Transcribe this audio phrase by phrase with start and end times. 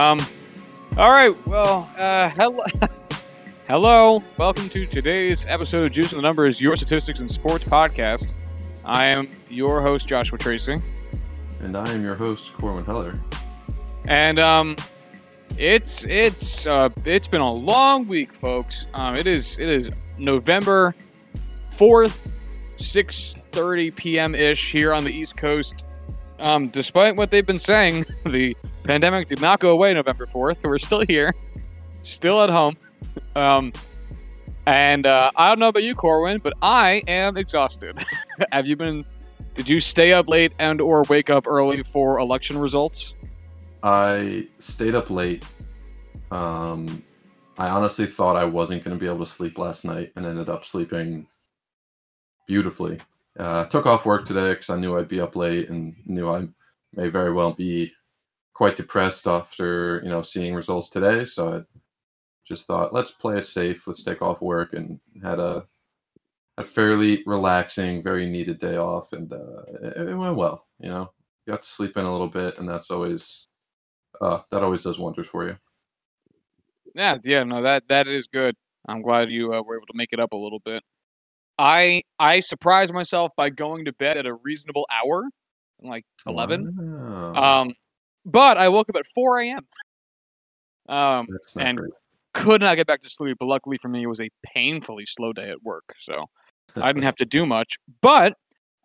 [0.00, 0.18] Um,
[0.96, 1.30] all right.
[1.46, 2.64] Well, uh, hello,
[3.68, 4.22] hello.
[4.38, 8.32] Welcome to today's episode of Juicing the Numbers, your statistics and sports podcast.
[8.82, 10.78] I am your host, Joshua Tracy,
[11.62, 13.12] And I am your host, Corwin Heller.
[14.08, 14.74] and um,
[15.58, 18.86] it's it's uh, it's been a long week, folks.
[18.94, 20.94] Um, it is it is November
[21.72, 22.26] fourth,
[22.76, 24.34] six thirty p.m.
[24.34, 25.84] ish here on the East Coast.
[26.40, 30.64] Um, despite what they've been saying, the pandemic did not go away November 4th.
[30.64, 31.34] We're still here,
[32.02, 32.76] still at home.
[33.36, 33.72] Um,
[34.66, 37.96] and uh, I don't know about you, Corwin, but I am exhausted.
[38.52, 39.04] Have you been?
[39.54, 43.14] Did you stay up late and or wake up early for election results?
[43.82, 45.44] I stayed up late.
[46.30, 47.02] Um,
[47.58, 50.48] I honestly thought I wasn't going to be able to sleep last night and ended
[50.48, 51.26] up sleeping
[52.46, 52.98] beautifully.
[53.40, 56.46] Uh, took off work today because I knew I'd be up late and knew I
[56.92, 57.90] may very well be
[58.52, 61.24] quite depressed after you know seeing results today.
[61.24, 61.62] So I
[62.46, 63.86] just thought, let's play it safe.
[63.86, 65.66] Let's take off work and had a
[66.58, 70.66] a fairly relaxing, very needed day off, and uh, it, it went well.
[70.78, 71.10] You know,
[71.48, 73.46] got to sleep in a little bit, and that's always
[74.20, 75.56] uh, that always does wonders for you.
[76.94, 78.54] Yeah, yeah, no, that that is good.
[78.86, 80.82] I'm glad you uh, were able to make it up a little bit.
[81.60, 85.24] I I surprised myself by going to bed at a reasonable hour,
[85.82, 86.74] like eleven.
[86.76, 87.60] Wow.
[87.60, 87.74] Um,
[88.24, 89.66] but I woke up at 4 a.m.
[90.88, 91.26] Um,
[91.58, 91.92] and- great.
[92.34, 95.32] could not get back to sleep, but luckily for me, it was a painfully slow
[95.32, 96.26] day at work, so
[96.76, 97.76] I didn't have to do much.
[98.02, 98.34] But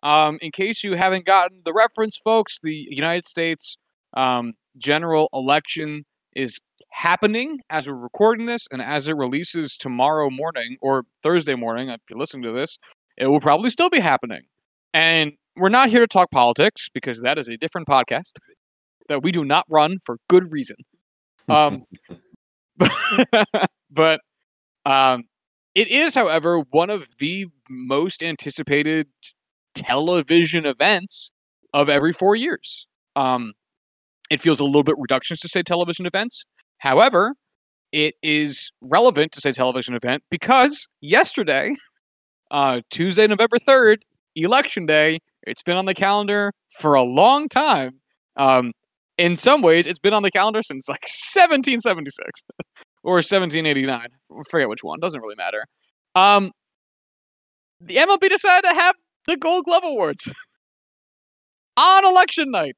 [0.02, 3.76] um, in case you haven't gotten the reference, folks, the United States
[4.14, 10.76] um, general election is happening as we're recording this, and as it releases tomorrow morning
[10.80, 12.78] or Thursday morning, if you're listening to this,
[13.16, 14.42] it will probably still be happening.
[14.94, 18.32] And we're not here to talk politics because that is a different podcast
[19.08, 20.76] that we do not run for good reason.
[21.48, 21.84] Um,
[23.90, 24.20] but
[24.84, 25.24] um,
[25.74, 29.08] it is, however, one of the most anticipated
[29.74, 31.30] television events
[31.72, 32.86] of every four years.
[33.14, 33.52] Um,
[34.30, 36.44] it feels a little bit reductionist to say television events.
[36.78, 37.34] However,
[37.92, 41.74] it is relevant to say television event because yesterday,
[42.50, 43.98] uh, Tuesday, November 3rd,
[44.34, 48.00] election day, it's been on the calendar for a long time.
[48.36, 48.72] Um,
[49.18, 52.42] in some ways, it's been on the calendar since like 1776
[53.02, 53.98] or 1789.
[53.98, 54.08] I
[54.50, 55.00] forget which one.
[55.00, 55.64] Doesn't really matter.
[56.14, 56.52] Um,
[57.80, 58.94] the MLB decided to have
[59.26, 60.28] the Gold Glove Awards
[61.76, 62.76] on election night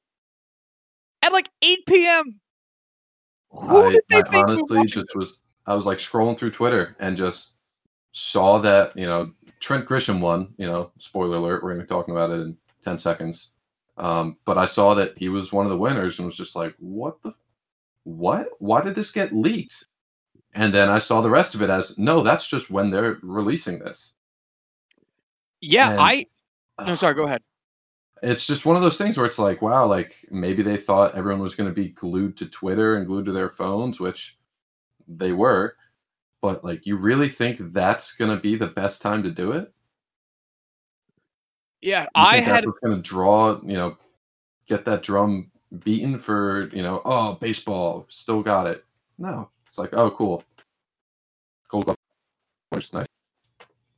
[1.23, 2.41] at like 8 p.m.
[3.51, 6.53] Who I, did they I think honestly watching just was I was like scrolling through
[6.53, 7.55] Twitter and just
[8.13, 10.55] saw that you know Trent Grisham won.
[10.57, 13.49] You know, spoiler alert, we're gonna be talking about it in ten seconds.
[13.97, 16.75] Um, but I saw that he was one of the winners and was just like,
[16.79, 17.33] what the,
[18.05, 18.49] what?
[18.59, 19.87] Why did this get leaked?
[20.55, 23.79] And then I saw the rest of it as no, that's just when they're releasing
[23.79, 24.13] this.
[25.61, 26.25] Yeah, And- I.
[26.87, 27.15] No, sorry.
[27.15, 27.43] Go ahead.
[28.23, 31.43] It's just one of those things where it's like, wow, like maybe they thought everyone
[31.43, 34.37] was going to be glued to Twitter and glued to their phones, which
[35.07, 35.75] they were.
[36.41, 39.73] But like, you really think that's going to be the best time to do it?
[41.81, 42.65] Yeah, You I had.
[42.65, 43.97] going to draw, you know,
[44.67, 45.51] get that drum
[45.85, 48.85] beaten for, you know, oh, baseball, still got it.
[49.19, 50.43] No, it's like, oh, cool,
[51.69, 51.97] Gold Glove,
[52.71, 53.07] which is nice.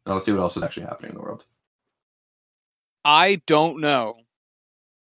[0.06, 1.44] Now let's see what else is actually happening in the world.
[3.04, 4.14] I don't know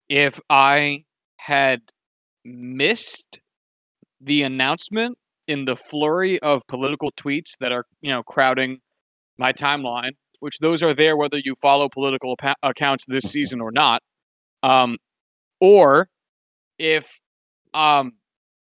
[0.08, 1.04] if I
[1.36, 1.82] had
[2.44, 3.40] missed
[4.20, 8.78] the announcement in the flurry of political tweets that are, you know, crowding
[9.38, 13.70] my timeline, which those are there whether you follow political pa- accounts this season or
[13.70, 14.02] not.
[14.62, 14.96] Um,
[15.60, 16.08] or
[16.78, 17.20] if
[17.74, 18.14] um,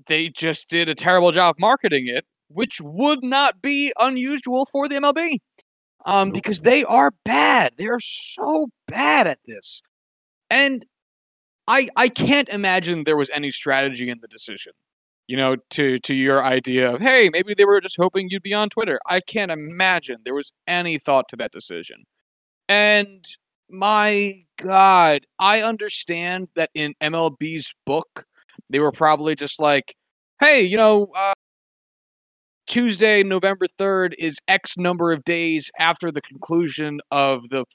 [0.08, 4.96] they just did a terrible job marketing it, which would not be unusual for the
[4.96, 5.40] MLB
[6.06, 6.36] um, Nope.
[6.36, 7.74] because they are bad.
[7.78, 9.82] They are so bad at this,
[10.50, 10.86] and
[11.68, 14.74] I I can't imagine there was any strategy in the decision.
[15.28, 18.54] You know, to to your idea of hey, maybe they were just hoping you'd be
[18.54, 19.00] on Twitter.
[19.08, 22.04] I can't imagine there was any thought to that decision.
[22.68, 23.26] And
[23.70, 28.26] my God, I understand that in MLB's book,
[28.70, 29.96] they were probably just like,
[30.40, 31.34] hey, you know, uh,
[32.70, 37.66] Tuesday, November 3rd is X number of days after the conclusion of the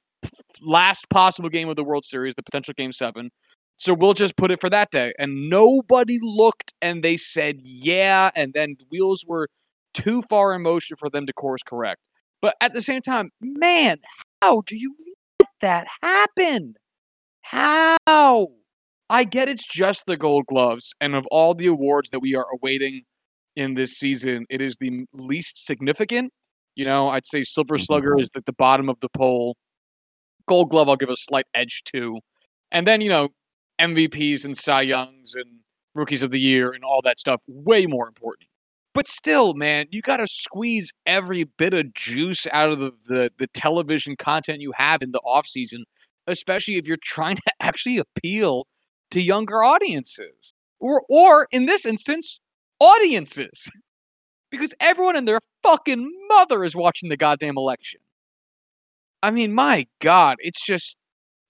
[0.62, 3.30] last possible game of the World Series, the potential game seven.
[3.76, 5.12] So we'll just put it for that day.
[5.18, 8.30] And nobody looked and they said, yeah.
[8.36, 9.48] And then the wheels were
[9.94, 12.00] too far in motion for them to course correct.
[12.40, 13.98] But at the same time, man,
[14.42, 14.94] how do you
[15.40, 16.74] let that happen?
[17.42, 17.96] How?
[19.10, 22.46] I get it's just the gold gloves, and of all the awards that we are
[22.54, 23.02] awaiting
[23.56, 26.32] in this season, it is the least significant.
[26.74, 28.20] You know, I'd say Silver Slugger Mhm.
[28.20, 29.56] is at the bottom of the poll.
[30.46, 32.20] Gold Glove, I'll give a slight edge to.
[32.70, 33.28] And then, you know,
[33.80, 35.60] MVPs and Cy Youngs and
[35.94, 38.48] Rookies of the Year and all that stuff, way more important.
[38.92, 43.32] But still, man, you got to squeeze every bit of juice out of the, the,
[43.38, 45.82] the television content you have in the offseason,
[46.26, 48.66] especially if you're trying to actually appeal
[49.10, 50.54] to younger audiences.
[50.80, 52.38] Or, or in this instance,
[52.80, 53.68] audiences.
[54.50, 58.00] Because everyone and their fucking mother is watching the goddamn election.
[59.22, 60.96] I mean, my God, it's just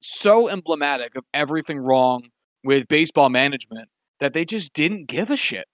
[0.01, 2.23] so emblematic of everything wrong
[2.63, 3.89] with baseball management
[4.21, 5.67] that they just didn't give a shit.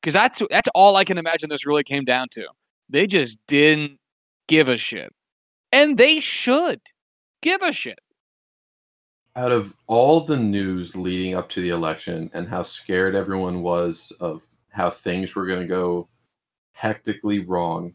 [0.00, 2.44] Because that's that's all I can imagine this really came down to.
[2.90, 3.98] They just didn't
[4.48, 5.10] give a shit,
[5.72, 6.80] and they should
[7.40, 7.98] give a shit.
[9.36, 14.12] Out of all the news leading up to the election and how scared everyone was
[14.20, 14.42] of
[14.74, 16.08] how things were going to go
[16.72, 17.94] hectically wrong,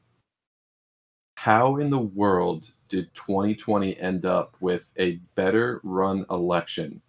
[1.35, 7.01] how in the world did 2020 end up with a better run election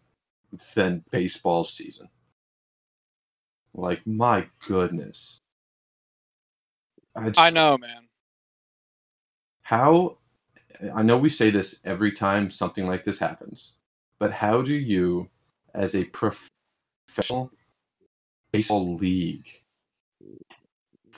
[0.75, 2.08] than baseball season?
[3.72, 5.38] Like, my goodness.
[7.14, 8.08] I, just, I know, man.
[9.62, 10.19] How,
[10.93, 13.75] I know we say this every time something like this happens,
[14.19, 15.28] but how do you,
[15.75, 17.52] as a professional
[18.52, 19.60] baseball league,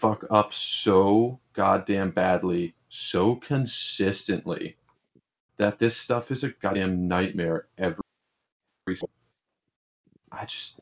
[0.03, 4.77] fuck up so goddamn badly, so consistently,
[5.59, 8.03] that this stuff is a goddamn nightmare every.
[10.33, 10.81] I just,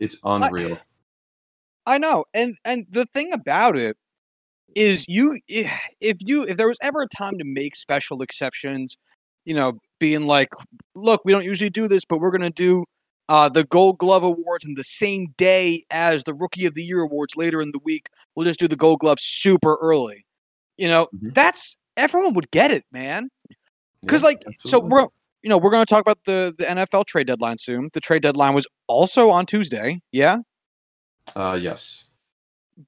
[0.00, 0.78] it's unreal.
[1.86, 3.96] I know, and and the thing about it
[4.74, 8.96] is, you if you if there was ever a time to make special exceptions,
[9.44, 10.48] you know, being like,
[10.96, 12.84] look, we don't usually do this, but we're gonna do
[13.30, 17.00] uh, the Gold Glove Awards in the same day as the Rookie of the Year
[17.00, 18.08] Awards later in the week.
[18.34, 20.26] We'll just do the Gold Glove super early.
[20.76, 21.32] You know, Mhm.
[21.32, 23.30] that's everyone would get it, man.
[24.02, 25.06] Because Yeah, like, so we're
[25.42, 27.88] you know we're going to talk about the the NFL trade deadline soon.
[27.92, 30.38] The trade deadline was also on Tuesday, yeah.
[31.36, 32.04] Uh, yes.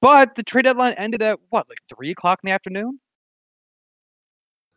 [0.01, 2.99] But the trade deadline ended at what, like three o'clock in the afternoon?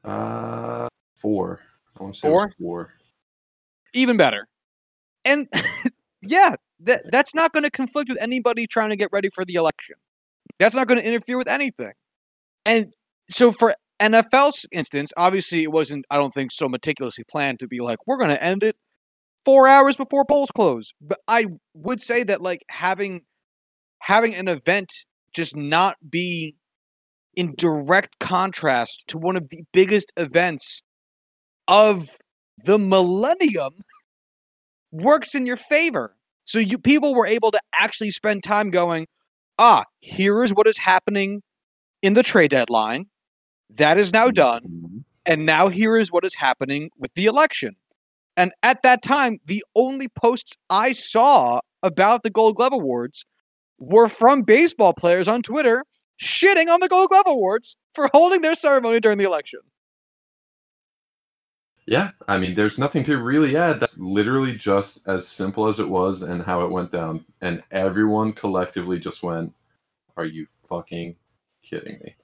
[0.05, 1.61] Uh, four.
[1.99, 2.53] I want to say Four?
[2.61, 2.95] four.
[3.95, 4.47] Even better.
[5.27, 5.49] And
[6.23, 9.55] yeah, that that's not going to conflict with anybody trying to get ready for the
[9.55, 9.97] election.
[10.59, 11.93] That's not going to interfere with anything.
[12.65, 12.95] And
[13.29, 17.81] so for NFL's instance, obviously it wasn't, I don't think, so meticulously planned to be
[17.81, 18.77] like, we're going to end it
[19.45, 20.93] four hours before polls close.
[21.01, 23.23] But I would say that like having
[24.01, 24.93] having an event
[25.33, 26.57] just not be
[27.35, 30.83] in direct contrast to one of the biggest events
[31.69, 32.09] of
[32.65, 33.75] the millennium
[35.03, 36.17] works in your favor.
[36.45, 39.07] So you people were able to actually spend time going,
[39.59, 41.43] ah, here is what is happening
[42.03, 43.07] in the trade deadline.
[43.71, 44.63] That is now done.
[44.63, 45.05] Mhm.
[45.25, 47.77] And now here is what is happening with the election.
[48.37, 53.25] And at that time, the only posts I saw about the Gold Glove Awards
[53.79, 55.85] were from baseball players on Twitter
[56.23, 59.61] shitting on the Gold Glove Awards for holding their ceremony during the election.
[61.87, 63.79] Yeah, I mean, there's nothing to really add.
[63.79, 67.25] That's literally just as simple as it was and how it went down.
[67.41, 69.55] And everyone collectively just went,
[70.17, 71.15] Are you fucking
[71.63, 72.17] kidding me?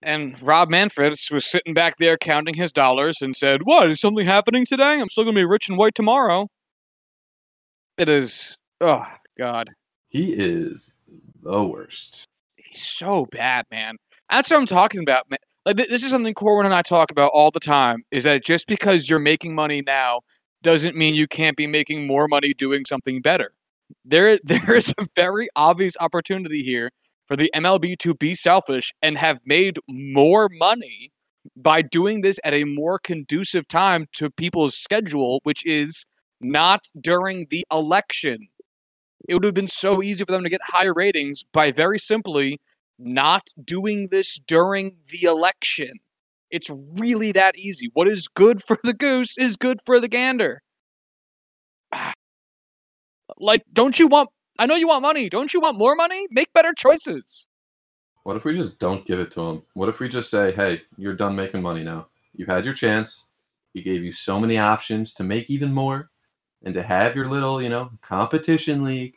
[0.00, 3.90] And Rob Manfred was sitting back there counting his dollars and said, What?
[3.90, 5.00] Is something happening today?
[5.00, 6.48] I'm still going to be rich and white tomorrow.
[7.96, 8.56] It is.
[8.80, 9.04] Oh,
[9.36, 9.70] God.
[10.08, 10.94] He is
[11.42, 12.26] the worst.
[12.56, 13.96] He's so bad, man.
[14.30, 15.38] That's what I'm talking about, man.
[15.68, 18.02] Like th- this is something Corwin and I talk about all the time.
[18.10, 20.22] Is that just because you're making money now
[20.62, 23.52] doesn't mean you can't be making more money doing something better.
[24.02, 26.90] There, there is a very obvious opportunity here
[27.26, 31.12] for the MLB to be selfish and have made more money
[31.54, 36.06] by doing this at a more conducive time to people's schedule, which is
[36.40, 38.48] not during the election.
[39.28, 42.58] It would have been so easy for them to get higher ratings by very simply
[42.98, 45.92] not doing this during the election.
[46.50, 47.90] It's really that easy.
[47.92, 50.62] What is good for the goose is good for the gander.
[53.40, 54.30] Like, don't you want?
[54.58, 55.28] I know you want money.
[55.28, 56.26] Don't you want more money?
[56.30, 57.46] Make better choices.
[58.24, 59.62] What if we just don't give it to him?
[59.74, 62.06] What if we just say, Hey, you're done making money now?
[62.34, 63.24] You've had your chance.
[63.74, 66.10] He gave you so many options to make even more
[66.64, 69.14] and to have your little, you know, competition league.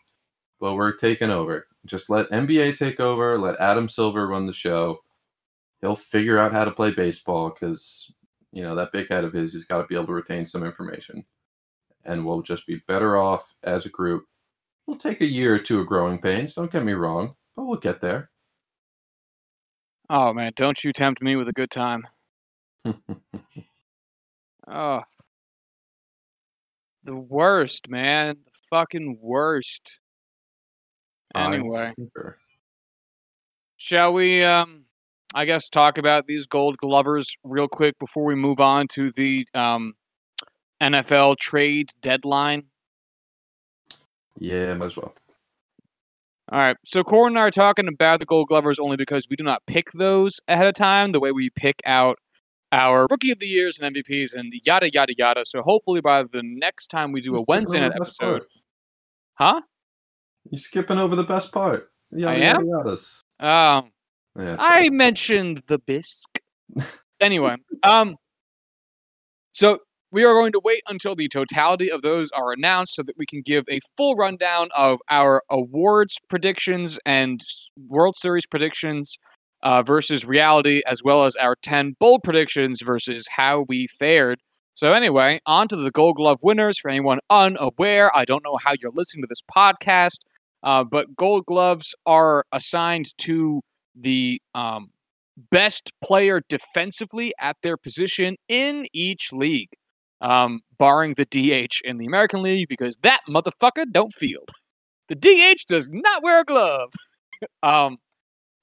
[0.59, 1.67] But we're taking over.
[1.85, 3.37] Just let NBA take over.
[3.39, 4.99] Let Adam Silver run the show.
[5.81, 8.11] He'll figure out how to play baseball because,
[8.51, 10.63] you know, that big head of his, he's got to be able to retain some
[10.63, 11.25] information.
[12.05, 14.25] and we'll just be better off as a group.
[14.87, 17.79] We'll take a year or two of growing pains, don't get me wrong, but we'll
[17.79, 18.31] get there.
[20.09, 22.07] Oh man, don't you tempt me with a good time.
[24.67, 25.03] Oh.
[27.03, 28.37] The worst, man.
[28.45, 30.00] The fucking worst.
[31.35, 31.93] Anyway,
[33.77, 34.85] shall we um
[35.33, 39.47] I guess talk about these gold glovers real quick before we move on to the
[39.53, 39.93] um
[40.81, 42.63] NFL trade deadline?
[44.39, 45.13] Yeah, might as well.
[46.51, 46.75] All right.
[46.83, 49.61] So Corwin and I are talking about the Gold Glovers only because we do not
[49.67, 52.19] pick those ahead of time the way we pick out
[52.73, 55.43] our Rookie of the Years and MVPs and yada yada yada.
[55.45, 58.43] So hopefully by the next time we do a Wednesday night over the best episode,
[59.35, 59.61] huh?
[60.49, 61.89] You're skipping over the best part.
[62.11, 62.67] Yada, I am?
[63.39, 63.91] Um,
[64.37, 66.39] Yeah, I mentioned the bisque.
[67.19, 68.15] anyway, um,
[69.51, 69.79] so
[70.11, 73.25] we are going to wait until the totality of those are announced so that we
[73.25, 77.43] can give a full rundown of our awards predictions and
[77.87, 79.17] World Series predictions
[79.63, 84.39] uh, versus reality, as well as our 10 bold predictions versus how we fared.
[84.73, 86.79] So, anyway, on to the Gold Glove winners.
[86.79, 90.19] For anyone unaware, I don't know how you're listening to this podcast,
[90.63, 93.61] uh, but Gold Gloves are assigned to
[93.95, 94.89] the um,
[95.49, 99.71] best player defensively at their position in each league,
[100.21, 104.49] um, barring the DH in the American League because that motherfucker don't field.
[105.09, 106.91] The DH does not wear a glove.
[107.63, 107.97] um,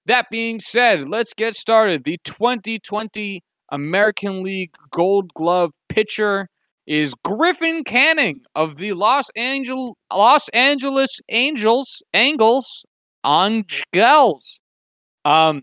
[0.07, 2.05] that being said, let's get started.
[2.05, 6.49] The 2020 American League Gold Glove pitcher
[6.89, 12.85] is Griffin Canning of the Los Angeles Los Angeles Angels Angles
[13.25, 14.61] Angels.
[15.25, 15.63] Um,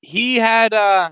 [0.00, 1.10] he had uh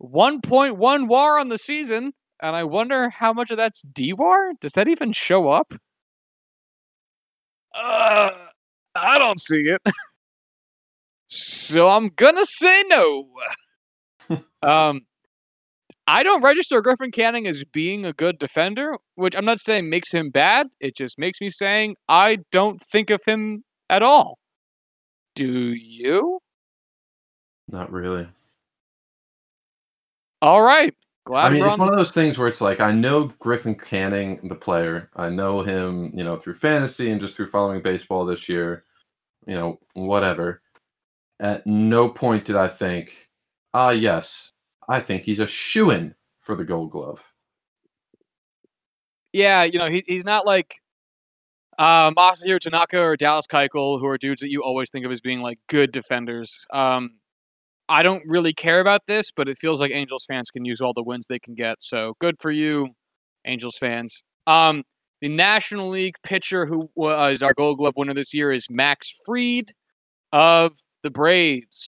[0.00, 4.52] 1.1 WAR on the season, and I wonder how much of that's DWAR.
[4.60, 5.74] Does that even show up?
[7.74, 8.30] Uh,
[8.94, 9.82] I don't see it.
[11.26, 13.28] so I'm gonna say no.
[14.62, 15.00] um,
[16.06, 20.12] I don't register Griffin Canning as being a good defender, which I'm not saying makes
[20.12, 20.68] him bad.
[20.80, 24.38] It just makes me saying I don't think of him at all.
[25.34, 26.38] Do you?
[27.68, 28.28] Not really.
[30.40, 30.94] All right.
[31.24, 33.74] Glad I mean, it's on one of those things where it's like I know Griffin
[33.74, 35.10] Canning, the player.
[35.16, 38.84] I know him, you know, through fantasy and just through following baseball this year.
[39.44, 40.62] You know, whatever.
[41.40, 43.28] At no point did I think,
[43.74, 44.52] ah, yes,
[44.88, 47.22] I think he's a shoo in for the Gold Glove.
[49.32, 50.76] yeah, you know, he, he's not like
[51.78, 55.20] uh, Masahiro Tanaka or Dallas Keuchel, who are dudes that you always think of as
[55.20, 56.66] being like good defenders.
[56.72, 57.18] Um,
[57.88, 60.92] I don't really care about this, but it feels like Angels fans can use all
[60.94, 61.82] the wins they can get.
[61.82, 62.88] So good for you,
[63.46, 64.22] Angels fans.
[64.46, 64.84] Um,
[65.20, 69.72] the National League pitcher who was our Gold Glove winner this year is Max Fried
[70.32, 71.88] of the Braves.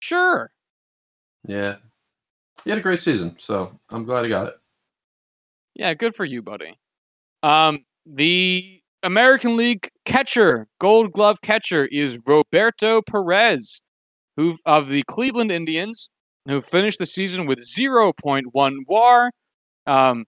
[0.00, 0.50] Sure.
[1.46, 1.76] Yeah.
[2.64, 4.54] He had a great season, so I'm glad he got it.
[5.74, 6.78] Yeah, good for you, buddy.
[7.42, 13.80] Um, the American League catcher, Gold Glove catcher, is Roberto Perez,
[14.36, 16.10] who of the Cleveland Indians,
[16.46, 19.30] who finished the season with 0.1 WAR.
[19.86, 20.24] Um,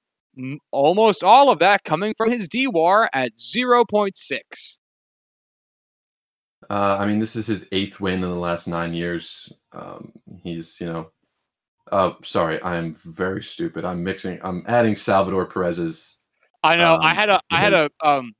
[0.70, 4.78] almost all of that coming from his DWAR at 0.6.
[6.68, 9.52] Uh, I mean, this is his eighth win in the last nine years.
[9.72, 10.12] Um,
[10.44, 11.10] he's, you know,
[11.92, 13.84] uh, sorry, I am very stupid.
[13.84, 16.18] I'm mixing, I'm adding Salvador Perez's.
[16.62, 16.96] I know.
[16.96, 18.32] I Um, had a, I had a, um,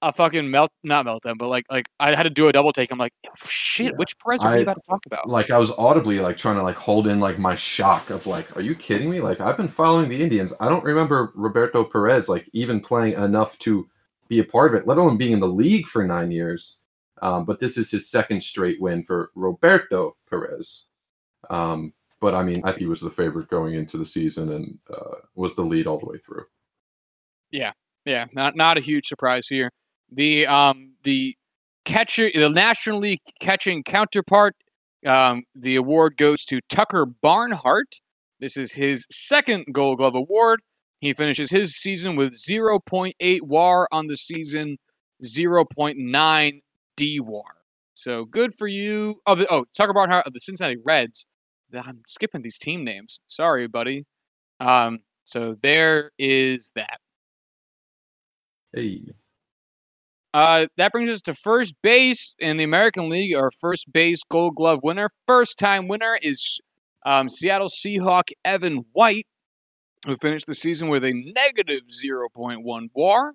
[0.00, 2.92] a fucking melt, not meltdown, but like, like I had to do a double take.
[2.92, 3.12] I'm like,
[3.44, 3.92] shit, Yeah.
[3.96, 5.28] which Perez are we I- about to talk about?
[5.28, 8.56] Like, I was audibly like trying to like hold in like my shock of like,
[8.56, 9.20] are you kidding me?
[9.20, 10.52] Like, I've been following the Indians.
[10.60, 13.88] I don't remember Roberto Perez like even playing enough to
[14.28, 16.78] be a part of it, let alone being in the league for nine years.
[17.20, 20.84] Um, but this is his second straight win for Roberto Perez.
[21.50, 24.78] Um, but I mean, I think he was the favorite going into the season and
[24.92, 26.44] uh, was the lead all the way through.
[27.50, 27.72] Yeah,
[28.04, 29.70] yeah, not not a huge surprise here.
[30.10, 31.36] The um the
[31.84, 34.54] catcher, the National League catching counterpart,
[35.06, 37.96] um, the award goes to Tucker Barnhart.
[38.40, 40.60] This is his second Gold Glove award.
[41.00, 44.78] He finishes his season with 0.8 WAR on the season,
[45.24, 46.60] 0.9
[46.96, 47.42] DWAR.
[47.94, 49.20] So good for you.
[49.26, 51.26] Oh, the, oh, Tucker Barnhart of the Cincinnati Reds.
[51.74, 53.20] I'm skipping these team names.
[53.28, 54.04] Sorry, buddy.
[54.60, 56.98] Um, so there is that.
[58.72, 59.02] Hey,
[60.34, 63.34] Uh, that brings us to first base in the American League.
[63.34, 66.60] Our first base Gold Glove winner, first time winner is
[67.06, 69.26] um, Seattle Seahawk Evan White.
[70.06, 73.32] who finished the season with a negative 0.1 WAR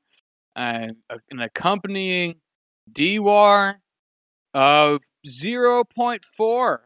[0.56, 0.96] and
[1.32, 2.36] an accompanying
[2.92, 3.76] DWAR
[4.54, 6.78] of 0.4.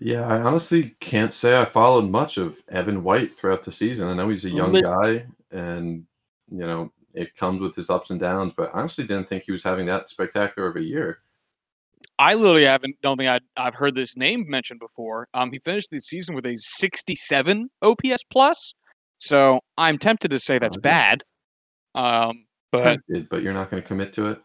[0.00, 4.08] Yeah, I honestly can't say I followed much of Evan White throughout the season.
[4.08, 6.04] I know he's a young guy, and
[6.50, 8.52] you know it comes with his ups and downs.
[8.56, 11.18] But I honestly didn't think he was having that spectacular of a year.
[12.18, 15.28] I literally haven't don't think I I've heard this name mentioned before.
[15.34, 18.74] Um, he finished the season with a 67 OPS plus,
[19.18, 20.82] so I'm tempted to say that's Okay.
[20.82, 21.24] bad.
[21.94, 24.42] Um, but Tempted, but you're not going to commit to it.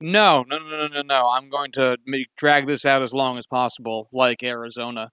[0.00, 1.28] No, no, no, no, no, no.
[1.28, 5.10] I'm going to make, drag this out as long as possible, like Arizona.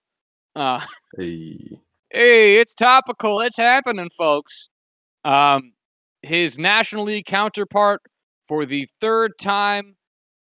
[0.56, 0.82] Uh,
[1.18, 1.58] Hey,
[2.12, 3.40] hey, it's topical.
[3.40, 4.70] It's happening, folks.
[5.24, 5.74] Um,
[6.22, 8.02] his National League counterpart
[8.48, 9.96] for the third time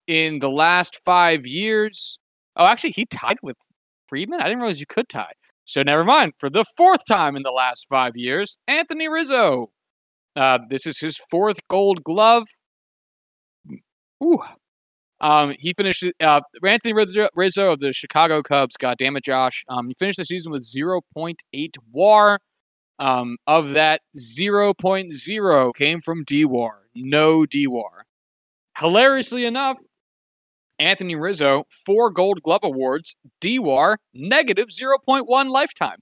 [0.07, 2.19] in the last five years.
[2.57, 3.57] Oh, actually, he tied with
[4.09, 4.41] Freeman.
[4.41, 5.33] I didn't realize you could tie.
[5.65, 6.33] So never mind.
[6.37, 9.71] For the fourth time in the last five years, Anthony Rizzo.
[10.35, 12.49] Uh, this is his fourth Gold Glove.
[14.23, 14.43] Ooh.
[15.21, 16.05] Um, he finished.
[16.21, 18.77] Uh, Anthony Rizzo, of the Chicago Cubs.
[18.77, 19.65] God damn it, Josh.
[19.69, 22.39] Um, he finished the season with 0.8 WAR.
[22.99, 26.71] Um, of that, 0.0 came from DWAR.
[26.95, 28.03] No DWAR.
[28.79, 29.79] Hilariously enough,
[30.79, 35.99] Anthony Rizzo, four Gold Glove awards, DWAR negative 0.1 lifetime.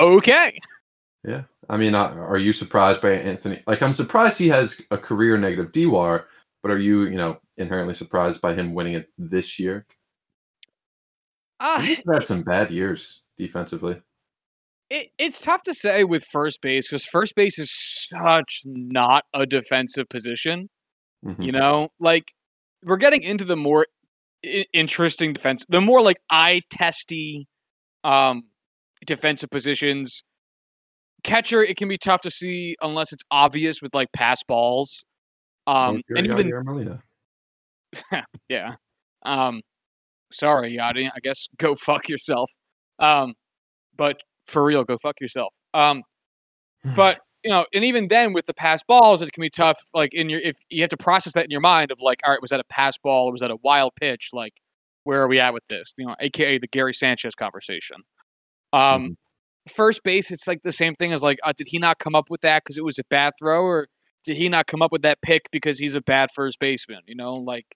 [0.00, 0.58] okay.
[1.24, 1.42] Yeah.
[1.68, 3.62] I mean, uh, are you surprised by Anthony?
[3.66, 6.24] Like, I'm surprised he has a career negative DWAR,
[6.62, 9.86] but are you, you know, inherently surprised by him winning it this year?
[11.60, 14.00] Uh, He's had some bad years defensively.
[14.90, 17.70] it, it's tough to say with first base because first base is
[18.10, 20.68] such not a defensive position.
[21.24, 21.44] Mhm.
[21.44, 22.32] You know, like
[22.84, 23.86] we're getting into the more
[24.46, 27.48] I- interesting defense, the more like eye testy
[28.04, 28.44] um,
[29.04, 30.22] defensive positions.
[31.24, 35.04] Catcher, it can be tough to see unless it's obvious with like pass balls.
[35.66, 36.46] Um, and even
[38.48, 38.76] yeah.
[39.24, 39.62] Um,
[40.30, 41.10] sorry, Yadi.
[41.14, 42.50] I guess go fuck yourself.
[42.98, 43.34] Um,
[43.96, 45.52] but for real, go fuck yourself.
[45.74, 46.02] Um,
[46.94, 49.78] but you know, and even then with the pass balls, it can be tough.
[49.94, 52.32] Like in your, if you have to process that in your mind of like, all
[52.32, 54.30] right, was that a pass ball or was that a wild pitch?
[54.32, 54.54] Like,
[55.04, 55.94] where are we at with this?
[55.96, 57.98] You know, aka the Gary Sanchez conversation.
[58.72, 59.16] Um,
[59.68, 62.30] first base, it's like the same thing as like, uh, did he not come up
[62.30, 63.88] with that because it was a bad throw, or
[64.24, 67.00] did he not come up with that pick because he's a bad first baseman?
[67.06, 67.66] You know, like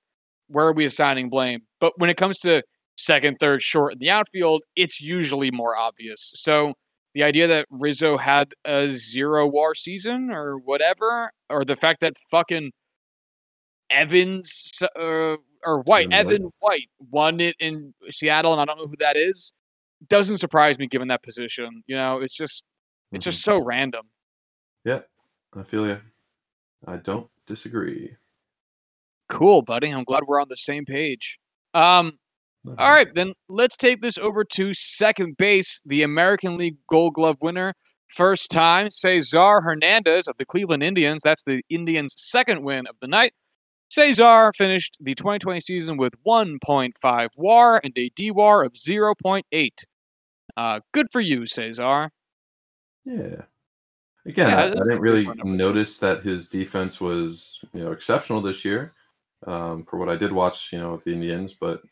[0.48, 1.62] where are we assigning blame?
[1.80, 2.62] But when it comes to
[2.96, 6.32] second, third, short in the outfield, it's usually more obvious.
[6.34, 6.74] So
[7.14, 12.14] the idea that Rizzo had a zero war season or whatever, or the fact that
[12.30, 12.72] fucking
[13.90, 16.34] Evans uh, or White, Evan White.
[16.34, 19.52] Evan White won it in Seattle, and I don't know who that is,
[20.08, 21.82] doesn't surprise me given that position.
[21.86, 22.64] You know, it's just
[23.12, 23.30] it's Mhm.
[23.30, 24.06] just so random.
[24.84, 25.00] Yeah,
[25.54, 26.00] I feel you.
[26.86, 28.16] I don't disagree.
[29.28, 29.90] Cool, buddy.
[29.90, 31.38] I'm glad we're on the same page.
[31.74, 32.18] Um,
[32.78, 35.82] All right, then let's take this over to second base.
[35.84, 37.74] The American League Gold Glove winner,
[38.08, 41.22] first time, Cesar Hernandez of the Cleveland Indians.
[41.24, 43.34] That's the Indians' second win of the night.
[43.90, 49.84] Cesar finished the 2020 season with 1.5 WAR and a DWAR of 0.8.
[50.56, 52.10] Uh, good for you, Cesar.
[53.04, 53.42] Yeah.
[54.24, 58.64] Again, Yeah, I, I didn't really notice that his defense was, you know, exceptional this
[58.64, 58.92] year.
[59.44, 61.82] Um, for what I did watch, you know, of the Indians, but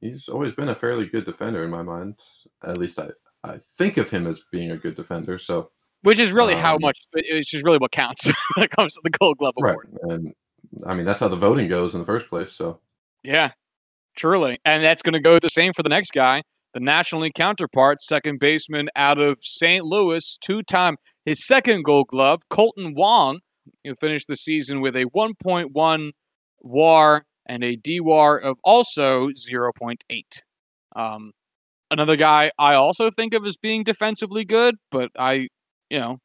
[0.00, 2.16] he's always been a fairly good defender in my mind.
[2.64, 3.10] At least I,
[3.44, 5.38] I think of him as being a good defender.
[5.38, 5.70] So
[6.02, 9.00] Which is really how Um, much, it's just really what counts when it comes to
[9.04, 9.88] the Gold Glove award.
[10.02, 10.34] right, and
[10.84, 12.50] I mean that's how the voting goes in the first place.
[12.52, 12.80] So
[13.22, 13.52] Yeah,
[14.16, 14.58] truly.
[14.64, 16.42] And that's going to go the same for the next guy,
[16.76, 19.82] the National League counterpart, second baseman out of St.
[19.82, 23.38] Louis, two time, his second gold glove, Kolten Wong,
[23.82, 26.10] who finished the season with a 1.1
[26.60, 29.96] WAR and a DWAR of also 0.8.
[30.94, 31.32] Um,
[31.90, 35.48] another guy I also think of as being defensively good, but I,
[35.88, 36.18] you know,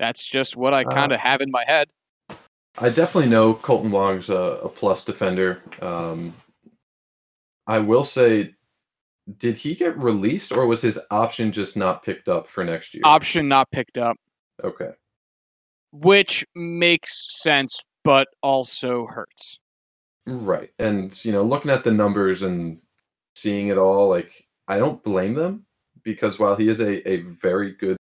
[0.00, 1.86] that's just what I Uh, kind of have in my head.
[2.80, 5.62] I definitely know Kolten Wong's a, a plus defender.
[5.80, 6.34] Um,
[7.68, 8.54] I will say,
[9.38, 13.02] did he get released or was his option just not picked up for next year?
[13.04, 14.16] Option not picked up.
[14.62, 14.90] Okay.
[15.92, 19.58] which makes sense but also hurts.
[20.26, 20.70] Right.
[20.78, 22.80] And you know, looking at the numbers and
[23.36, 25.66] seeing it all, like I don't blame them
[26.02, 27.96] because while he is a, a very good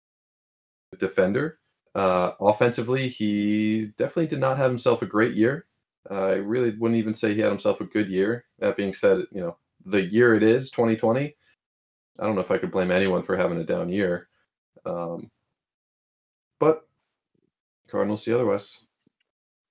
[0.98, 1.58] defender,
[1.94, 5.66] uh, offensively, he definitely did not have himself a great year.
[6.10, 8.44] Uh, I really wouldn't even say he had himself a good year.
[8.58, 11.34] That being said, you know, the year it is, 2020,
[12.18, 14.28] I don't know if I could blame anyone for having a down year.
[14.84, 15.30] Um,
[16.58, 16.82] but
[17.88, 18.78] Cardinals see otherwise.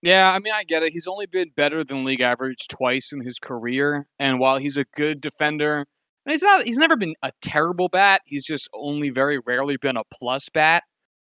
[0.02, 0.94] Yeah, I mean, I get it.
[0.94, 4.86] He's only been better than league average twice in his career, and while he's a
[4.96, 5.86] good defender,
[6.26, 8.22] and he's not, he's never been a terrible bat.
[8.26, 10.84] He's just only very rarely been a plus bat.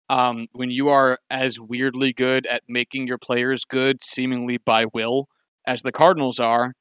[0.09, 5.29] Um, when you are as weirdly good at making your players good, seemingly by will,
[5.66, 6.75] as the Cardinals are.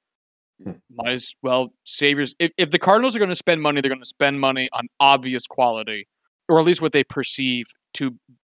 [0.94, 2.28] Might as well save your.
[2.40, 4.88] If, if the Cardinals are going to spend money, they're going to spend money on
[5.00, 6.08] obvious quality,
[6.50, 8.12] or at least what they perceive to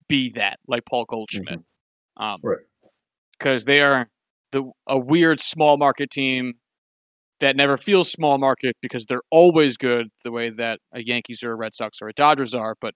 [0.08, 1.60] be that, like Paul Goldschmidt.
[2.16, 2.58] Um, Right.
[3.38, 4.08] Because they are
[4.52, 6.54] the a weird small market team
[7.40, 11.52] that never feels small market because they're always good the way that a Yankees or
[11.52, 12.94] a Red Sox or a Dodgers are, but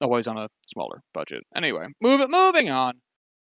[0.00, 1.42] always on a smaller budget.
[1.54, 2.30] Anyway, move it.
[2.30, 2.94] Moving on.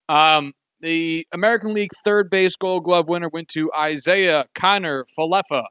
[0.08, 5.64] Um, the American League third base Gold Glove winner went to Isaiah Kiner Falefa.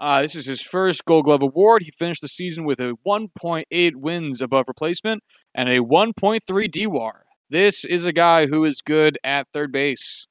[0.00, 1.82] Uh, this is his first Gold Glove award.
[1.82, 5.22] He finished the season with a 1.8 wins above replacement
[5.54, 7.12] and a 1.3 DWAR.
[7.50, 10.28] This is a guy who is good at third base.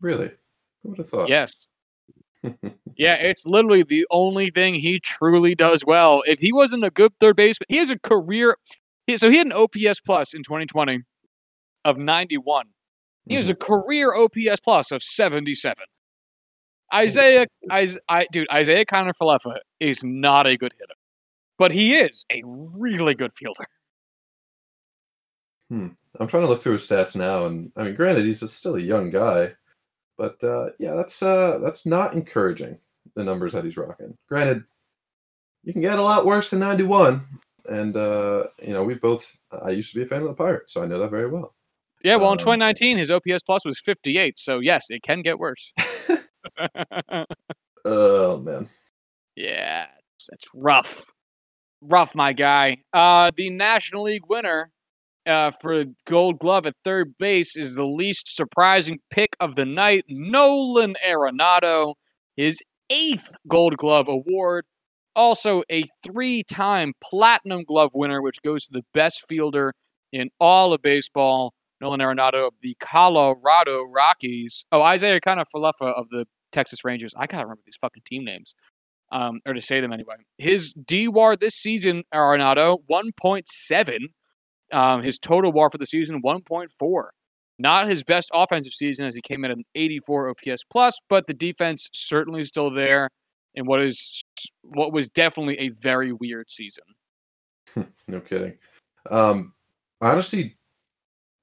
[0.00, 0.30] Really?
[0.82, 1.28] Who would have thought?
[1.28, 1.52] Yes.
[2.96, 6.22] Yeah, it's literally the only thing he truly does well.
[6.26, 8.58] If he wasn't a good third baseman, he has a career.
[9.06, 11.00] He, so he had an OPS plus in 2020
[11.86, 12.66] of 91.
[13.26, 15.84] He has a career OPS plus of 77.
[16.92, 20.94] Isiah, I, I, dude, Isiah Kiner-Falefa is not a good hitter,
[21.58, 23.66] but he is a really good fielder.
[25.68, 25.88] Hmm.
[26.18, 28.74] I'm trying to look through his stats now, and I mean, granted, he's a, still
[28.74, 29.52] a young guy,
[30.18, 32.76] but uh, yeah, that's uh, that's not encouraging.
[33.14, 34.16] The numbers that he's rocking.
[34.28, 34.64] Granted,
[35.64, 37.24] you can get a lot worse than 91,
[37.68, 39.38] and uh, you know, we both.
[39.62, 41.54] I used to be a fan of the Pirates, so I know that very well.
[42.02, 44.38] Yeah, well, in Um, 2019, his OPS plus was 58.
[44.38, 45.72] So yes, it can get worse.
[47.84, 48.68] Oh man,
[49.36, 49.86] Yeah,
[50.30, 51.06] that's rough.
[51.80, 52.78] Rough, my guy.
[52.92, 54.70] Uh, the National League winner
[55.26, 60.04] uh, for Gold Glove at third base is the least surprising pick of the night,
[60.08, 61.94] Nolan Arenado.
[62.36, 62.60] His
[62.90, 64.66] eighth Gold Glove award.
[65.16, 69.72] Also, a three time Platinum Glove winner, which goes to the best fielder
[70.12, 74.64] in all of baseball, Nolan Arenado of the Colorado Rockies.
[74.72, 77.14] Oh, Isiah Kiner-Falefa of the Texas Rangers.
[77.16, 78.54] I gotta remember these fucking team names,
[79.12, 80.16] um, or to say them anyway.
[80.38, 83.98] His DWAR this season, Arenado, 1.7.
[84.72, 87.04] Um, his total WAR for the season, 1.4.
[87.58, 91.26] Not his best offensive season as he came in at an 84 OPS plus, but
[91.26, 93.10] the defense certainly still there
[93.54, 94.24] in what is
[94.62, 96.84] what was definitely a very weird season.
[98.08, 98.54] no kidding.
[99.10, 99.52] Um,
[100.00, 100.56] I honestly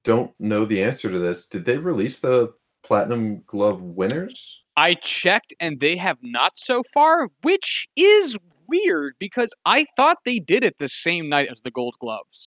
[0.08, 1.46] don't know the answer to this.
[1.46, 4.62] Did they release the Platinum Glove winners?
[4.74, 10.38] I checked and they have not so far, which is weird because I thought they
[10.38, 12.48] did it the same night as the Gold Gloves.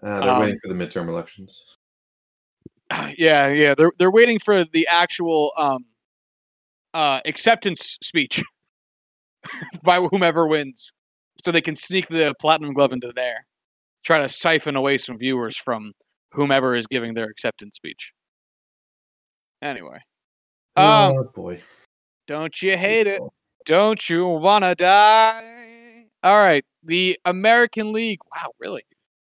[0.00, 1.50] Uh, they're Um, waiting for the midterm elections.
[3.18, 5.86] yeah, yeah, they're they're waiting for the actual um
[6.94, 8.40] uh acceptance speech
[9.82, 10.92] by whomever wins
[11.44, 13.46] so they can sneak the platinum glove into there.
[14.04, 15.92] Try to siphon away some viewers from
[16.32, 18.12] whomever is giving their acceptance speech.
[19.62, 20.00] Anyway.
[20.76, 21.60] Um oh boy,
[22.26, 23.20] don't you hate it?
[23.66, 26.06] Don't you wanna die?
[26.22, 28.20] All right, the American League.
[28.34, 28.84] Wow, really?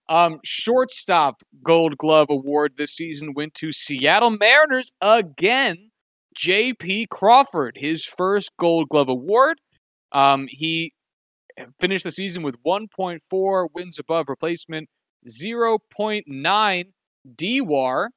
[0.09, 5.89] Um, shortstop Gold Glove award this season went to Seattle Mariners again.
[6.35, 7.07] J.P.
[7.09, 9.59] Crawford, his first Gold Glove award.
[10.11, 10.93] Um, he
[11.79, 14.89] finished the season with 1.4 wins above replacement,
[15.27, 16.85] 0.9
[17.35, 18.07] DWAR.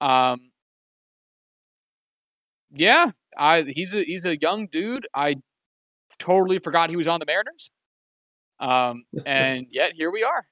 [0.00, 0.50] Um,
[2.72, 5.06] yeah, I he's a he's a young dude.
[5.14, 5.36] I
[6.18, 7.70] totally forgot he was on the Mariners.
[8.60, 10.46] Um, and yet here we are.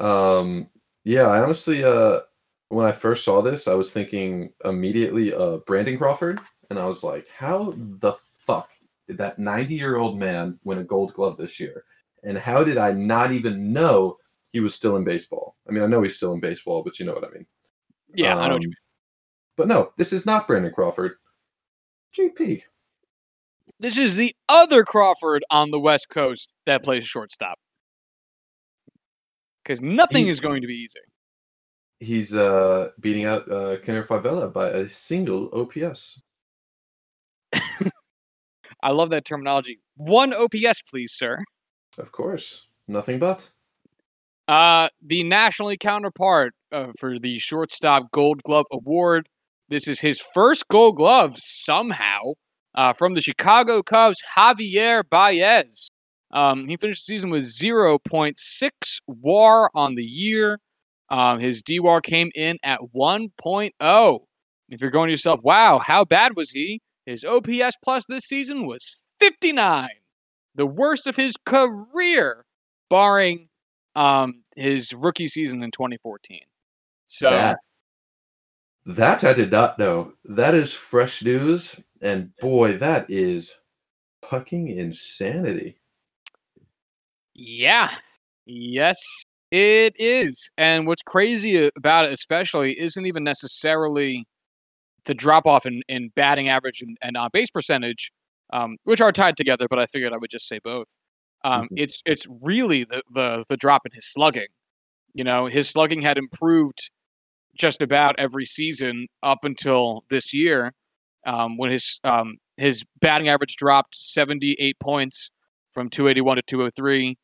[0.00, 0.68] Um,
[1.04, 2.20] yeah, I honestly, uh,
[2.68, 7.02] when I first saw this, I was thinking immediately, uh, Brandon Crawford, and I was
[7.04, 8.70] like, how the fuck
[9.06, 11.84] did that 90 year old man win a Gold Glove this year?
[12.22, 14.16] And how did I not even know
[14.54, 15.56] he was still in baseball?
[15.68, 17.44] I mean, I know he's still in baseball, but you know what I mean.
[18.14, 18.74] Yeah, I know what you Um,
[19.56, 21.16] But no, this is not Brandon Crawford.
[22.16, 22.62] JP.
[23.80, 27.58] This is the other Crawford on the West Coast that plays shortstop.
[29.64, 31.00] Because nothing He- is going to be easy.
[31.98, 36.20] He's uh, beating out uh, Kiner-Falefa by a single OPS.
[38.82, 39.80] I love that terminology.
[39.96, 41.42] One OPS, please, sir.
[41.98, 42.68] Of course.
[42.86, 43.48] Nothing but.
[44.46, 49.28] Uh, the nationally counterpart uh, for the shortstop Gold Glove Award.
[49.68, 52.20] This is his first Gold Glove somehow
[52.74, 55.88] uh, from the Chicago Cubs, Javier Baez.
[56.32, 58.70] Um, he finished the season with 0.6
[59.06, 60.58] WAR on the year.
[61.08, 64.18] Um, his DWAR came in at 1.0.
[64.68, 66.80] If you're going to yourself, wow, how bad was he?
[67.06, 69.88] His OPS plus this season was 59,
[70.54, 72.44] the worst of his career,
[72.90, 73.48] barring
[73.94, 76.40] um, his rookie season in 2014.
[77.06, 77.58] So That,
[78.86, 80.12] that I did not know.
[80.24, 83.58] That is fresh news, and boy, that is
[84.28, 85.78] fucking insanity.
[87.34, 87.90] Yeah.
[88.46, 88.96] Yes,
[89.50, 90.50] it is.
[90.58, 94.26] And what's crazy about it, especially, isn't even necessarily
[95.06, 98.10] the drop off in, in batting average and, and on base percentage,
[98.52, 100.88] um, which are tied together, but I figured I would just say both.
[101.44, 101.68] Um, Mhm.
[101.76, 104.48] It's it's really the, the the drop in his slugging.
[105.14, 106.90] You know, his slugging had improved
[107.56, 110.74] just about every season up until this year,
[111.26, 115.30] um, when his um, his batting average dropped 78 points
[115.72, 117.16] from 281 to 203.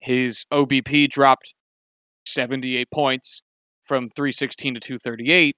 [0.00, 1.54] His OBP dropped
[2.26, 3.42] 78 points
[3.84, 5.56] from 316 to 238,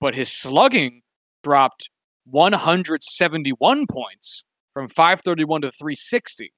[0.00, 1.02] but his slugging
[1.42, 1.90] dropped
[2.24, 6.52] 171 points from 531 to 360.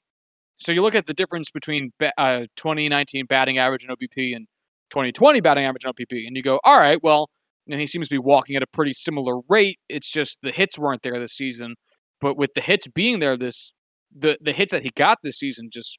[0.63, 4.47] So you look at the difference between uh, 2019 batting average and OBP and
[4.91, 7.31] 2020 batting average and OBP, and you go, all right, well,
[7.67, 9.79] you know, he seems to be walking at a pretty similar rate.
[9.89, 11.75] It's just the hits weren't there this season,
[12.21, 13.73] but with the hits being there, this
[14.17, 15.99] the the hits that he got this season just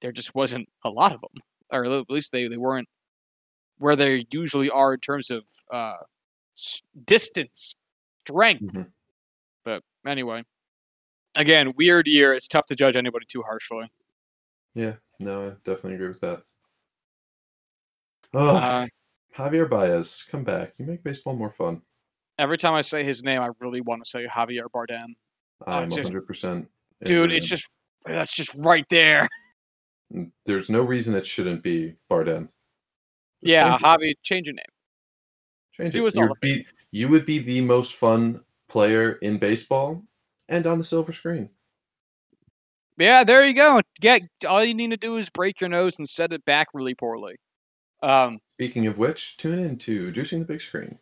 [0.00, 1.42] there just wasn't a lot of them,
[1.72, 2.88] or at least they they weren't
[3.78, 5.42] where they usually are in terms of
[5.72, 5.96] uh,
[7.06, 7.74] distance,
[8.26, 8.62] strength.
[8.74, 8.86] Mhm.
[9.64, 10.44] But anyway,
[11.36, 12.32] again, weird year.
[12.34, 13.90] It's tough to judge anybody too harshly.
[14.74, 16.42] Yeah, no, I definitely agree with that.
[18.32, 18.86] Oh, Uh,
[19.36, 20.74] Javier Baez, come back.
[20.78, 21.82] You make baseball more fun.
[22.38, 25.14] every time I say his name, I really want to say Javier Bardem.
[25.66, 26.66] I'm just- 100%.
[27.04, 27.68] Dude, it's just
[28.04, 29.28] that's just right there.
[30.46, 32.42] There's no reason it shouldn't be Bardem.
[32.42, 32.50] Just
[33.42, 33.78] Yeah.
[33.78, 34.64] Javi, change your name.
[35.76, 36.08] Change do it.
[36.08, 36.58] us all You'd a favor.
[36.62, 36.66] be,
[36.98, 40.02] you would be the most fun player in baseball
[40.48, 41.50] and on the silver screen.
[42.96, 43.80] Yeah, there you go.
[44.00, 46.94] Get all you need to do is break your nose and set it back really
[46.94, 47.36] poorly.
[48.02, 50.98] Um, Speaking of which, tune in to Juicing the Big Screen.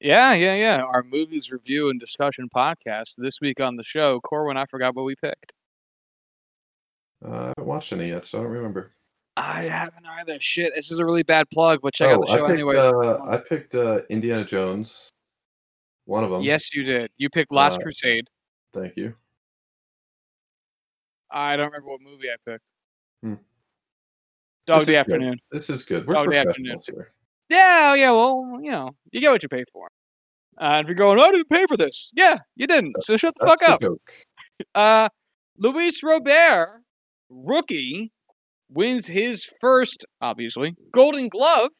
[0.00, 0.82] yeah, yeah, yeah.
[0.82, 4.20] Our movies review and discussion podcast this week on the show.
[4.20, 5.52] Corwin, I forgot what we picked.
[7.24, 8.92] Uh, I haven't watched any yet, so I don't remember.
[9.36, 10.38] I haven't either.
[10.40, 12.54] Shit, this is a really bad plug, but check out the Oh, I show picked,
[12.54, 12.76] anyway.
[12.78, 15.08] Uh, I picked uh, Indiana Jones.
[16.06, 16.42] One of them.
[16.42, 17.10] yes, you did.
[17.16, 18.28] You picked Last Uh, Crusade.
[18.72, 19.14] Thank you.
[21.30, 22.64] I don't remember what movie I picked.
[23.22, 23.34] Hmm.
[24.66, 24.98] Dog This Day is good.
[25.14, 25.38] Afternoon.
[25.50, 26.06] This is good.
[26.06, 26.80] We're Oh, the afternoon.
[26.86, 27.12] here.
[27.48, 28.10] Yeah, yeah.
[28.12, 29.88] Well, you know, you get what you pay for.
[30.58, 32.10] Uh, if you're going, I didn't pay for this.
[32.14, 32.94] Yeah, you didn't.
[33.02, 33.80] So shut the That's fuck up.
[33.80, 33.96] the.
[34.76, 35.08] Uh,
[35.58, 36.82] Luis Robert,
[37.28, 38.12] rookie,
[38.70, 41.70] wins his first, obviously, Golden Glove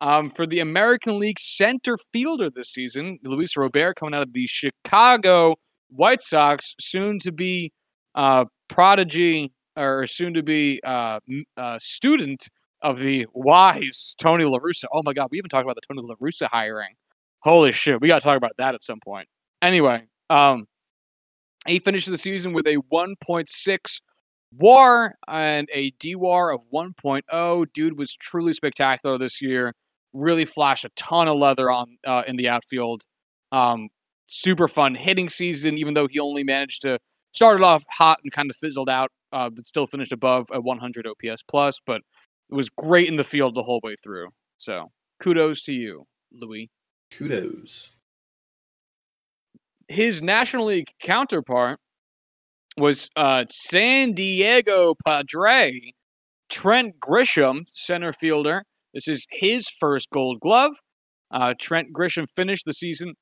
[0.00, 3.18] um, for the American League center fielder this season.
[3.24, 5.54] Luis Robert coming out of the Chicago
[5.88, 7.72] White Sox, soon to be
[8.14, 11.20] uh, prodigy or soon to be uh,
[11.56, 12.48] uh, student
[12.82, 14.84] of the wise Tony La Russa.
[14.92, 16.94] Oh my God, we haven't talked about the Tony La Russa hiring.
[17.40, 19.28] Holy shit, we got to talk about that at some point.
[19.62, 20.66] Anyway, um,
[21.66, 24.00] he finished the season with a 1.6
[24.56, 27.66] WAR and a DWAR of 1.0.
[27.72, 29.74] Dude was truly spectacular this year.
[30.12, 33.02] Really flashed a ton of leather on uh, in the outfield.
[33.52, 33.88] Um,
[34.28, 36.98] super fun hitting season, even though he only managed to
[37.32, 41.06] started off hot and kind of fizzled out, uh, but still finished above a 100
[41.06, 41.80] OPS plus.
[41.84, 42.02] But
[42.50, 44.28] it was great in the field the whole way through.
[44.58, 46.70] So kudos to you, Louis.
[47.10, 47.90] Kudos.
[49.88, 51.80] his National League counterpart
[52.76, 55.92] was uh, San Diego Padre
[56.48, 58.64] Trent Grisham, center fielder.
[58.94, 60.72] This is his first Gold Glove.
[61.30, 63.14] Uh, Trent Grisham finished the season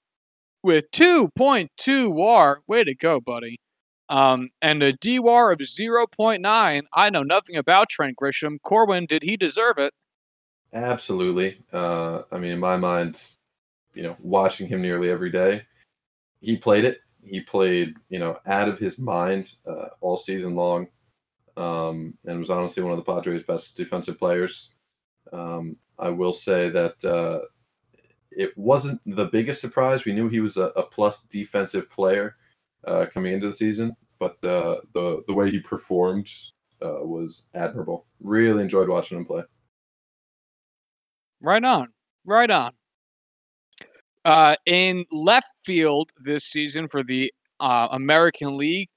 [0.66, 2.60] with 2.2 WAR.
[2.66, 3.60] Way to go, buddy.
[4.08, 6.82] Um, and a DWAR of 0.9.
[6.92, 8.56] I know nothing about Trent Grisham.
[8.64, 9.94] Corwin, did he deserve it?
[10.72, 11.62] Absolutely.
[11.72, 13.22] Uh, I mean, in my mind,
[13.94, 15.62] you know, watching him nearly every day,
[16.40, 16.98] he played it.
[17.22, 20.88] He played, you know, out of his mind uh, all season long,
[21.56, 24.70] um, and was honestly one of the Padres' best defensive players.
[25.32, 27.46] Um, I will say that uh,
[28.36, 30.04] it wasn't the biggest surprise.
[30.04, 32.36] We knew he was a, a plus defensive player
[32.84, 36.30] uh, coming into the season, but uh, the the way he performed
[36.82, 38.06] uh, was admirable.
[38.20, 39.42] Really enjoyed watching him play.
[41.40, 41.88] Right on.
[42.24, 42.72] Right on.
[44.24, 48.88] Uh, in left field this season for the uh, American League,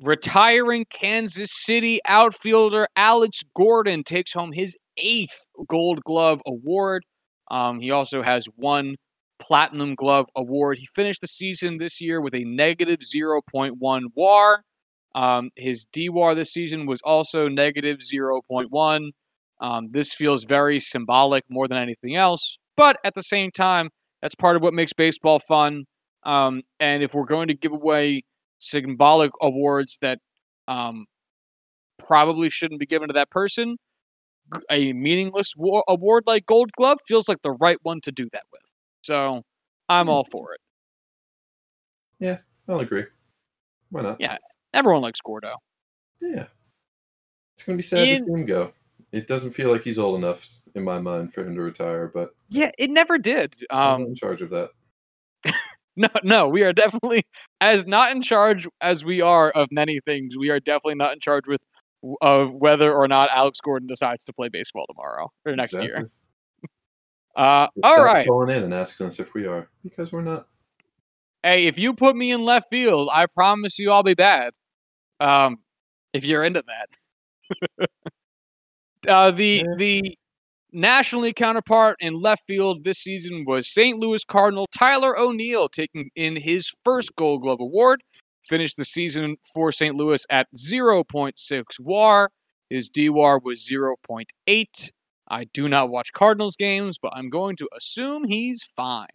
[0.00, 7.04] retiring Kansas City outfielder Alex Gordon takes home his eighth Gold Glove award.
[7.50, 8.96] Um, he also has one
[9.38, 10.78] Platinum Glove award.
[10.78, 14.62] He finished the season this year with a negative 0.1 WAR.
[15.14, 19.10] Um, his DWAR this season was also negative 0.1.
[19.60, 23.90] Um, this feels very symbolic more than anything else, but at the same time,
[24.22, 25.84] that's part of what makes baseball fun.
[26.24, 28.22] Um, and if we're going to give away
[28.58, 30.18] symbolic awards that
[30.66, 31.06] um,
[31.98, 33.76] probably shouldn't be given to that person,
[34.70, 38.44] a meaningless war- award like Gold Glove feels like the right one to do that
[38.52, 38.62] with.
[39.02, 39.42] So
[39.88, 40.10] I'm Hmm.
[40.10, 40.60] all for it.
[42.20, 43.04] Yeah, I'll agree.
[43.90, 44.20] Why not?
[44.20, 44.38] Yeah.
[44.74, 45.54] Everyone likes Gordo.
[46.20, 46.46] Yeah.
[47.56, 48.72] It's gonna be sad In- to see him go.
[49.12, 52.34] It doesn't feel like he's old enough in my mind for him to retire, but
[52.50, 53.54] Yeah, it never did.
[53.70, 54.70] I'm not Um, in charge of that.
[55.96, 57.22] no, no, we are definitely
[57.60, 60.36] as not in charge as we are of many things.
[60.36, 61.60] We are definitely not in charge with
[62.20, 65.96] of whether or not Alex Gordon decides to play baseball tomorrow or next year.
[65.96, 66.10] Exactly.
[67.36, 68.26] Uh, But all right.
[68.26, 70.48] Calling in and asking us if we are because we're not.
[71.44, 74.52] Hey, if you put me in left field, I promise you I'll be bad.
[75.20, 75.58] Um,
[76.12, 77.88] if you're into that.
[79.08, 80.18] uh, the the
[80.72, 83.98] National League counterpart in left field this season was St.
[83.98, 88.02] Louis Cardinal Tyler O'Neill, taking in his first Gold Glove award.
[88.48, 89.94] Finished the season for St.
[89.94, 92.30] Louis at 0.6 WAR.
[92.70, 94.90] His DWAR was 0.8.
[95.30, 99.06] I do not watch Cardinals games, but I'm going to assume he's fine.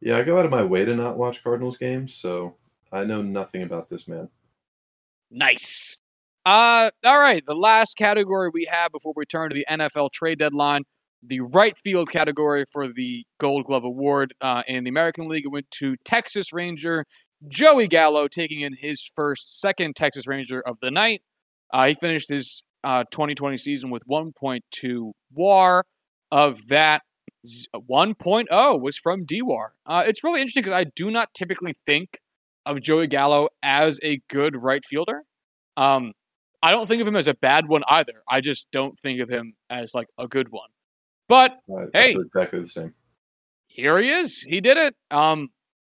[0.00, 2.56] Yeah, I go out of my way to not watch Cardinals games, so
[2.92, 4.28] I know nothing about this man.
[5.30, 5.98] Nice.
[6.44, 7.44] Uh, all right.
[7.46, 10.82] The last category we have before we turn to the NFL trade deadline,
[11.22, 15.48] the right field category for the Gold Glove Award uh, in the American League it
[15.48, 17.04] went to Texas Ranger
[17.46, 21.22] Joey Gallo, taking in his first second Texas Ranger of the night.
[21.72, 25.84] Uh, he finished his uh, 2020 season with 1.2 WAR.
[26.30, 27.02] Of that,
[27.74, 29.68] 1.0 was from DWAR.
[29.86, 32.18] Uh, it's really interesting because I do not typically think
[32.66, 35.22] of Joey Gallo as a good right fielder.
[35.78, 36.12] Um,
[36.62, 38.22] I don't think of him as a bad one either.
[38.28, 40.68] I just don't think of him as like a good one.
[41.28, 41.56] But
[41.94, 42.14] Hey.
[42.14, 42.94] Exactly the same.
[43.68, 44.40] here he is.
[44.42, 44.94] He did it.
[45.10, 45.48] Um,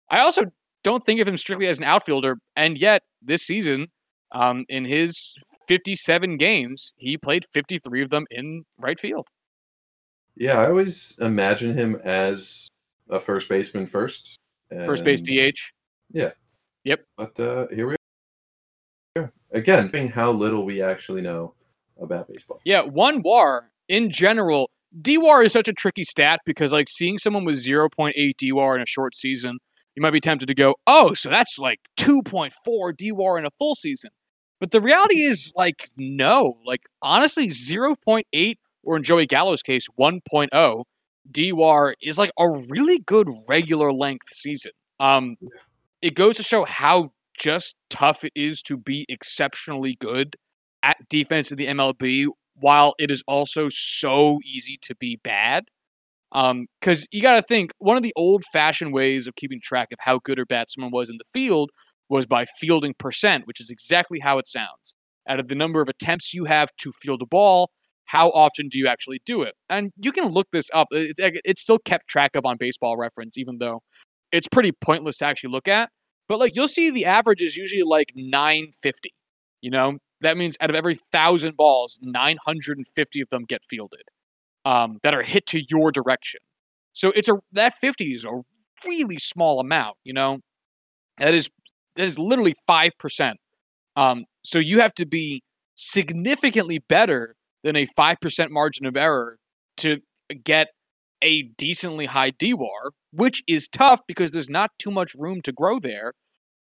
[0.09, 0.43] I also
[0.85, 3.87] don't think of him strictly as an outfielder, and yet this season,
[4.31, 5.33] um, in his
[5.67, 9.27] 57 games, he played 53 of them in right field.
[10.35, 12.67] Yeah, I always imagine him as
[13.09, 14.37] a first baseman first.
[14.69, 15.57] First base DH.
[16.11, 16.31] Yeah.
[16.83, 17.05] Yep.
[17.17, 17.95] But uh, here we
[19.15, 19.31] are.
[19.51, 21.53] Again, showing how little we actually know
[21.99, 22.59] about baseball.
[22.63, 24.69] Yeah, one WAR in general.
[25.01, 28.85] DWAR is such a tricky stat because like seeing someone with 0.8 DWAR in a
[28.85, 29.57] short season,
[29.95, 33.75] you might be tempted to go, "Oh, so that's like 2.4 DWAR in a full
[33.75, 34.11] season."
[34.59, 40.83] But the reality is like no, like honestly 0.8 or in Joey Gallo's case 1.0
[41.31, 44.71] DWAR is like a really good regular length season.
[44.99, 45.35] Um
[46.01, 50.35] it goes to show how just tough it is to be exceptionally good
[50.83, 55.65] at defense in the MLB while it is also so easy to be bad.
[56.35, 59.99] Um, because you got to think one of the old-fashioned ways of keeping track of
[60.01, 61.71] how good or bad someone was in the field
[62.09, 64.93] was by fielding percent, which is exactly how it sounds.
[65.29, 67.71] Out of the number of attempts you have to field a ball,
[68.05, 69.55] how often do you actually do it?
[69.69, 70.87] And you can look this up.
[70.91, 73.81] It, it- it's still kept track of on Baseball Reference, even though
[74.31, 75.89] it's pretty pointless to actually look at.
[76.27, 79.13] But like you'll see, the average is usually like 950.
[79.61, 84.03] You know, that means out of every thousand balls, 950 of them get fielded
[84.65, 86.41] um, that are hit to your direction.
[86.93, 88.41] So it's a that 50 is a
[88.85, 89.97] really small amount.
[90.03, 90.39] You know,
[91.17, 91.49] that is
[91.95, 93.37] that is literally five percent.
[93.95, 95.43] Um, so you have to be
[95.75, 99.37] significantly better than a five percent margin of error
[99.77, 99.99] to
[100.43, 100.69] get
[101.21, 105.79] a decently high DWAR, which is tough because there's not too much room to grow
[105.79, 106.13] there.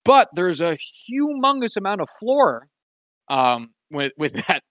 [0.06, 0.78] But there's a
[1.10, 2.68] humongous amount of floor
[3.30, 4.64] um, with with that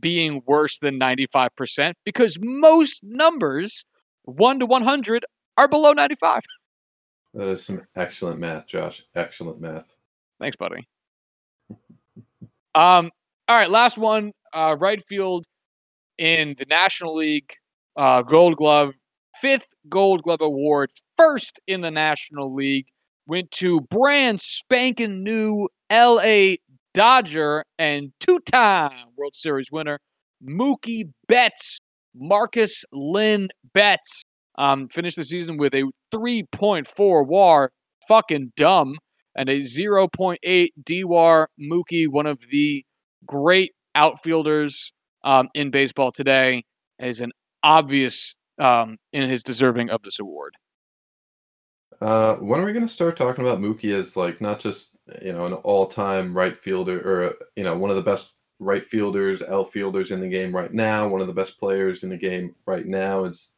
[0.00, 3.84] being worse than 95% because most numbers
[4.24, 5.24] 1 to 100
[5.56, 6.42] are below 95.
[7.34, 9.04] That is some excellent math, Josh.
[9.14, 9.94] Excellent math.
[10.40, 10.88] Thanks, buddy.
[12.74, 13.10] Um,
[13.46, 14.32] all right, last one.
[14.52, 15.44] Uh, right field
[16.16, 17.52] in the National League
[17.96, 18.94] uh, Gold Glove,
[19.40, 22.86] fifth Gold Glove award, first in the National League,
[23.26, 26.54] went to brand spanking new LA
[26.94, 29.98] Dodger and two-time World Series winner
[30.42, 31.78] Mookie Betts,
[32.14, 34.22] Markus Lynn Betts.
[34.56, 35.84] Um, finished the season with a
[36.14, 37.70] 3.4 WAR.
[38.08, 38.94] Fucking dumb
[39.36, 42.84] and a 0.8 DWAR Mookie, one of the
[43.26, 44.92] great outfielders
[45.24, 46.64] um, in baseball today,
[46.98, 47.30] is an
[47.62, 50.54] obvious um, in his deserving of this award.
[52.00, 55.32] Uh, when are we going to start talking about Mookie as like not just you
[55.32, 60.10] know an all-time right fielder or you know one of the best right fielders, outfielders
[60.10, 63.24] in the game right now, one of the best players in the game right now?
[63.24, 63.54] Is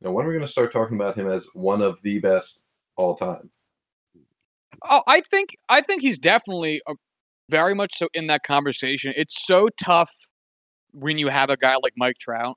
[0.00, 2.18] you know when are we going to start talking about him as one of the
[2.18, 2.62] best
[2.96, 3.50] all time?
[4.84, 6.94] Oh, I think I think he's definitely a,
[7.48, 9.12] very much so in that conversation.
[9.16, 10.10] It's so tough
[10.92, 12.56] when you have a guy like Mike Trout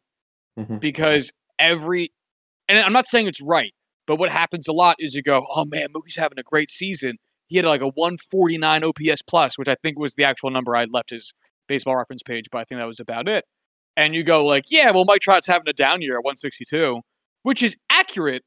[0.58, 0.78] mm-hmm.
[0.78, 2.12] because every
[2.68, 3.74] and I'm not saying it's right,
[4.08, 7.18] but what happens a lot is you go, oh man, Mookie's having a great season.
[7.48, 10.86] He had like a 149 OPS plus, which I think was the actual number I
[10.86, 11.34] left his
[11.68, 13.46] baseball reference page, but I think that was about it.
[13.98, 17.02] And you go like, yeah, well, Mike Trout's having a down year at 162,
[17.44, 18.44] which is accurate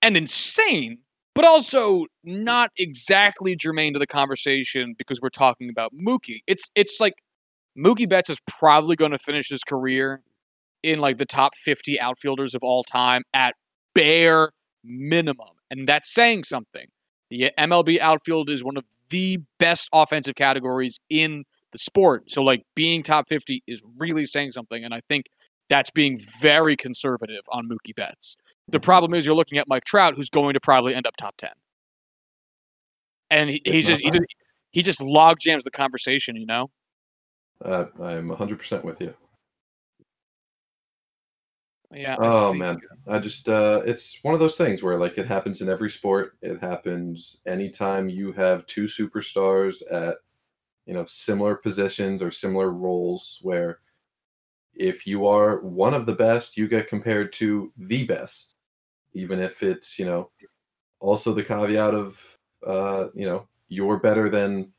[0.00, 0.98] and insane,
[1.34, 6.40] but also not exactly germane to the conversation because we're talking about Mookie.
[6.46, 7.14] It's it's like
[7.78, 10.22] Mookie Betts is probably going to finish his career
[10.82, 13.54] in like the top 50 outfielders of all time at
[13.94, 14.50] bare
[14.84, 15.48] minimum.
[15.70, 16.86] And that's saying something.
[17.30, 22.30] The MLB outfield is one of the best offensive categories in the sport.
[22.30, 24.84] So, like, being top 50 is really saying something.
[24.84, 25.26] And I think
[25.68, 28.36] that's being very conservative on Mookie Betts.
[28.68, 28.84] The mm-hmm.
[28.84, 31.50] problem is you're looking at Mike Trout, who's going to probably end up top 10.
[33.30, 34.26] And he, he just, he just
[34.72, 36.70] he just log jams the conversation, you know?
[37.64, 39.14] Uh, I'm 100% with you.
[41.94, 42.16] Yeah.
[42.18, 45.68] Oh man, I just uh, it's one of those things where like it happens in
[45.68, 46.38] every sport.
[46.40, 50.16] It happens anytime you have two superstars at
[50.86, 53.80] you know similar positions or similar roles where
[54.74, 58.54] if you are one of the best, you get compared to the best,
[59.12, 60.30] even if it's you know
[61.00, 64.72] also the caveat of uh, you know you're better than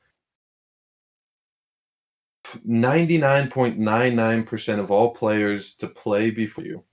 [2.68, 6.84] 99.99% of all players to play before you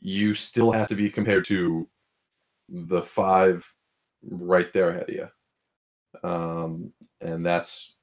[0.00, 1.88] you still have to be compared to
[2.68, 3.72] the five
[4.22, 5.28] right there ahead of you.
[6.22, 7.96] Um, and that's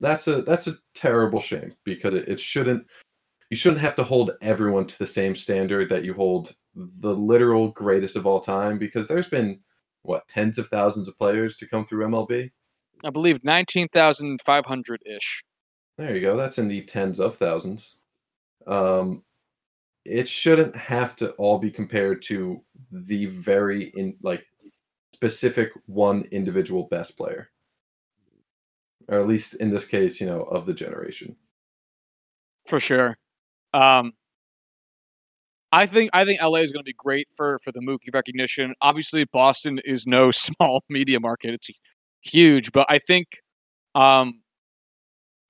[0.00, 2.86] that's a that's a terrible shame because it, it shouldn't
[3.50, 7.68] you shouldn't have to hold everyone to the same standard that you hold the literal
[7.68, 9.60] greatest of all time because there's been
[10.02, 12.50] what tens of thousands of players to come through MLB.
[13.04, 15.44] I believe nineteen thousand five hundred ish.
[15.98, 16.36] There you go.
[16.36, 17.96] That's in the tens of thousands.
[18.66, 19.22] Um,
[20.04, 24.44] it shouldn't have to all be compared to the very in like
[25.14, 27.48] specific one individual best player
[29.08, 31.36] or at least in this case you know of the generation
[32.66, 33.16] for sure
[33.74, 34.12] um
[35.74, 38.74] I think I think LA is going to be great for for the Mookie recognition.
[38.82, 41.70] Obviously, Boston is no small media market; it's
[42.20, 42.72] huge.
[42.72, 43.40] But I think
[43.94, 44.42] um,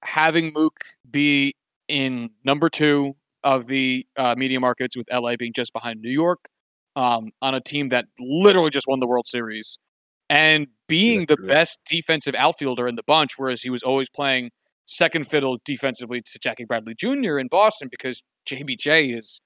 [0.03, 1.57] having Mook be
[1.89, 6.49] in number two of the uh, media markets, with LA being just behind New York,
[6.97, 9.78] um, on a team that literally just won the World Series,
[10.28, 14.51] and being the best defensive outfielder in the bunch, whereas he was always playing
[14.84, 17.38] second fiddle defensively to Jackie Bradley Jr.
[17.38, 19.40] in Boston because JBJ is,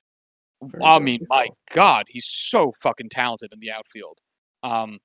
[0.83, 4.19] I mean, my God, he's so fucking talented in the outfield.
[4.63, 4.99] Um,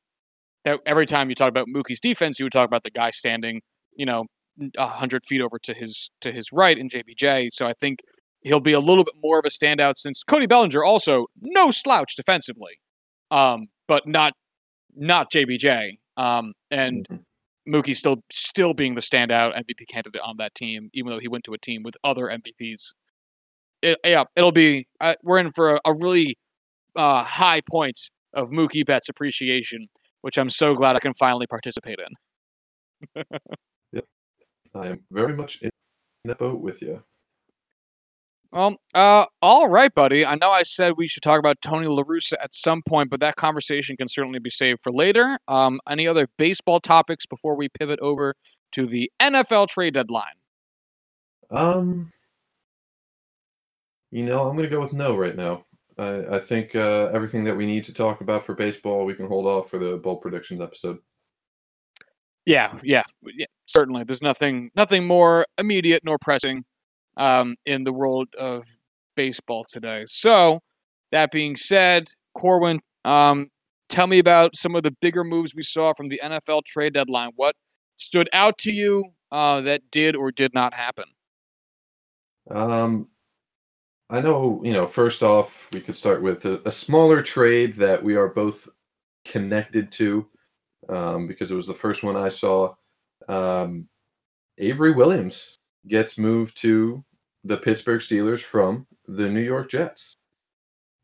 [0.66, 3.62] that every time you talk about Mookie's defense, you would talk about the guy standing,
[3.96, 4.26] you know,
[4.78, 7.50] hundred feet over to his to his right in JBJ.
[7.52, 8.00] So I think
[8.42, 12.16] he'll be a little bit more of a standout since Cody Bellinger also no slouch
[12.16, 12.80] defensively,
[13.30, 14.34] um, but not
[14.96, 15.98] not JBJ.
[16.18, 17.74] Um, and mm-hmm.
[17.74, 21.44] Mookie still still being the standout MVP candidate on that team, even though he went
[21.46, 22.94] to a team with other MVPs.
[23.82, 26.38] It, yeah, it'll be uh, we're in for a, a really
[26.96, 28.00] uh, high point
[28.34, 29.88] of Mookie Betts appreciation,
[30.22, 32.00] which I'm so glad I can finally participate
[33.16, 33.24] in.
[33.92, 34.06] yep,
[34.76, 35.72] I am very much in
[36.26, 37.04] that boat with you.
[38.52, 40.26] Well, uh, all right, buddy.
[40.26, 43.22] I know I said we should talk about Tony La Russa at some point, but
[43.22, 45.40] that conversation can certainly be saved for later.
[45.48, 48.36] Um, any other baseball topics before we pivot over
[48.74, 50.34] to the NFL trade deadline?
[51.50, 52.12] Um,
[54.12, 55.66] you know, I'm going to go with no right now.
[55.98, 59.28] I, I think uh, everything that we need to talk about for baseball, we can
[59.28, 60.98] hold off for the bold predictions episode.
[62.46, 63.46] Yeah, yeah, yeah.
[63.66, 66.66] Certainly, there's nothing, nothing more immediate nor pressing
[67.18, 68.66] um, in the world of
[69.16, 70.04] baseball today.
[70.08, 70.62] So,
[71.12, 73.50] that being said, Corwin, um,
[73.90, 77.32] tell me about some of the bigger moves we saw from the NFL trade deadline.
[77.36, 77.56] What
[77.98, 81.06] stood out to you uh, that did or did not happen?
[82.50, 83.08] Um,
[84.10, 88.04] I know, you know, first off, we could start with a, a smaller trade that
[88.04, 88.68] we are both
[89.26, 90.28] connected to
[90.90, 92.74] um, because it was the first one I saw.
[93.30, 93.88] Um,
[94.58, 97.04] Avery Williams gets moved to
[97.44, 100.18] the Pittsburgh Steelers from the New York Jets.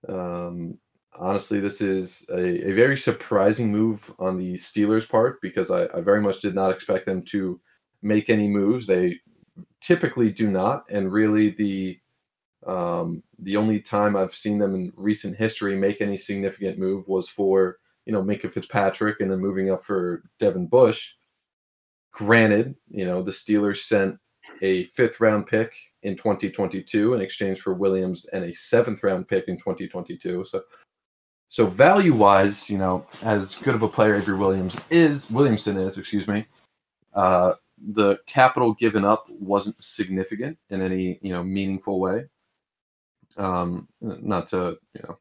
[0.08, 0.78] Um,
[1.18, 6.02] honestly, this is a, a, very surprising move on the Steelers' part because I, I,
[6.02, 7.60] very much did not expect them to
[8.02, 8.86] make any moves.
[8.86, 9.20] They
[9.82, 12.00] typically do not, and really the
[12.66, 17.30] um, the only time I've seen them in recent history make any significant move was
[17.30, 21.14] for you know Minkah Fitzpatrick and then moving up for Devin Bush.
[22.12, 24.18] Granted, you know the Steelers sent
[24.62, 29.48] a fifth round pick in 2022 in exchange for Williams and a seventh round pick
[29.48, 30.46] in 2022.
[30.46, 30.64] So,
[31.50, 35.98] so value wise, you know, as good of a player Avery Williams is, Williamson is,
[35.98, 36.46] excuse me,
[37.14, 37.54] uh,
[37.94, 42.26] the capital given up wasn't significant in any you know meaningful way.
[43.38, 45.20] Um, not to you know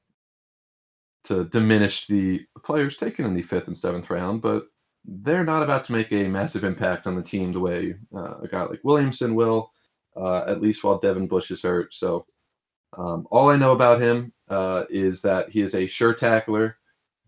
[1.25, 4.67] to diminish the players taken in the fifth and seventh round, but
[5.07, 8.49] they're not about to make a massive impact on the team the way uh, a
[8.49, 9.73] guy like Williamson will,
[10.17, 11.95] uh, at least while Devin Bush is hurt.
[11.95, 12.27] So,
[12.97, 16.79] um, all I know about him uh, is that he is a sure tackler,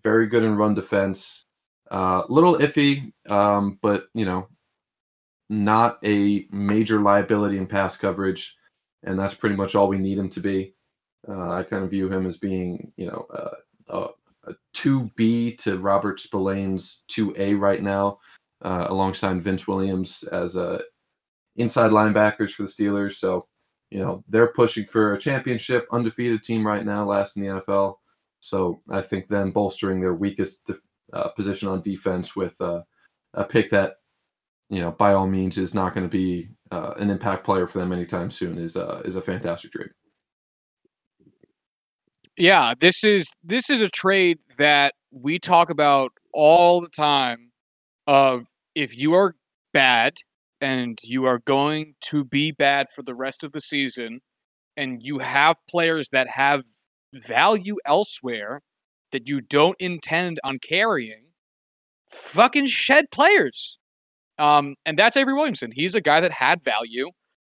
[0.03, 1.45] very good in run defense,
[1.91, 4.49] a uh, little iffy, um, but you know,
[5.49, 8.57] not a major liability in pass coverage,
[9.05, 10.74] and that's pretty much all we need him to be.
[11.29, 13.26] Uh, I kind of view him as being, you know,
[13.89, 14.09] uh,
[14.49, 18.19] a 2B to Robert Spillane's 2A right now,
[18.63, 20.81] uh, alongside Vince Williams as a
[21.57, 23.15] inside linebackers for the Steelers.
[23.15, 23.47] So,
[23.91, 27.97] you know, they're pushing for a championship, undefeated team right now, last in the NFL.
[28.41, 30.71] So I think them bolstering their weakest
[31.13, 32.83] uh, position on defense with uh,
[33.35, 33.95] a pick that,
[34.71, 37.79] you know, by all means is not going to be uh, an impact player for
[37.79, 39.89] them anytime soon is uh, is a fantastic trade.
[42.39, 47.51] Yeah, this is this is a trade that we talk about all the time
[48.07, 48.45] of
[48.76, 49.34] if you are
[49.72, 50.14] bad
[50.61, 54.20] and you are going to be bad for the rest of the season
[54.76, 56.62] and you have players that have
[57.12, 58.61] value elsewhere
[59.11, 61.24] that you don't intend on carrying,
[62.09, 63.78] fucking shed players.
[64.39, 65.72] Um, and that's Avery Williamson.
[65.72, 67.11] He's a guy that had value.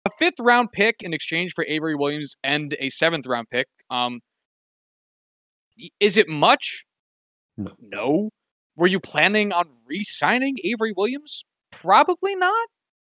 [0.06, 3.68] A fifth round pick in exchange for Avery Williams and a seventh round pick.
[3.92, 4.22] Um,
[6.00, 6.86] is it much?
[7.58, 7.72] No.
[7.80, 8.30] no.
[8.76, 11.44] Were you planning on re-signing Avery Williams?
[11.72, 12.68] Probably not.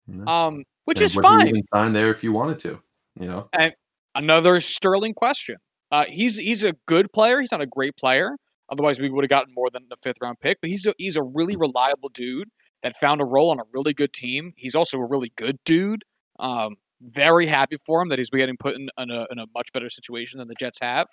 [0.07, 0.27] No.
[0.27, 1.63] Um, which and is fine.
[1.73, 2.81] Sign there if you wanted to.
[3.19, 3.49] You know.
[3.53, 3.75] And
[4.15, 5.57] another sterling question.
[5.93, 7.41] Uh, he's he's a good player.
[7.41, 8.37] He's not a great player.
[8.71, 10.59] Otherwise, we would have gotten more than a fifth round pick.
[10.61, 11.61] But he's a, he's a really mm.
[11.61, 12.49] reliable dude
[12.83, 14.53] that found a role on a really good team.
[14.57, 16.03] He's also a really good dude.
[16.39, 19.73] Um, very happy for him that he's getting put in, in, a, in a much
[19.73, 21.07] better situation than the Jets have.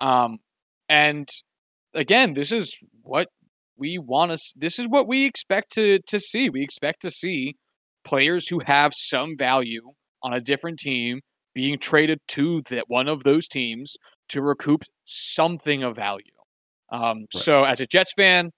[0.00, 0.38] Um,
[0.92, 1.26] and
[1.94, 3.28] again, this is what
[3.78, 4.38] we want to.
[4.54, 6.50] This is what we expect to to see.
[6.50, 7.56] We expect to see
[8.04, 11.22] players who have some value on a different team
[11.54, 13.96] being traded to that one of those teams
[14.28, 16.24] to recoup something of value.
[16.90, 17.42] Um, right.
[17.42, 18.50] So, as a Jets fan,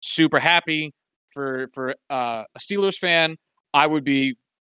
[0.00, 0.94] super happy
[1.34, 3.36] for for uh, a Steelers fan.
[3.74, 4.36] I would be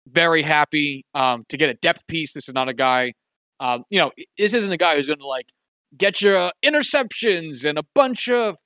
[0.08, 2.32] very happy um, to get a depth piece.
[2.34, 3.12] This is not a guy,
[3.60, 5.46] um, you know, this isn't a guy who's going to like
[5.96, 8.56] get your interceptions and a bunch of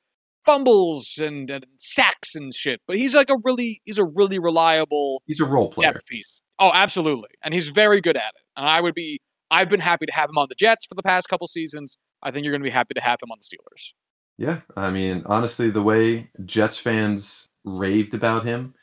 [0.45, 2.81] fumbles and, and, sacks and shit.
[2.87, 6.41] But he's like a really he's a really reliable he's a role player piece.
[6.59, 8.43] Oh, absolutely, and he's very good at it.
[8.57, 9.20] And I would be
[9.51, 11.99] I've been happy to have him on the Jets for the past couple seasons.
[12.22, 13.93] I think you're going to be happy to have him on the Steelers.
[14.39, 18.74] Yeah, I mean, honestly, the way Jets fans raved about him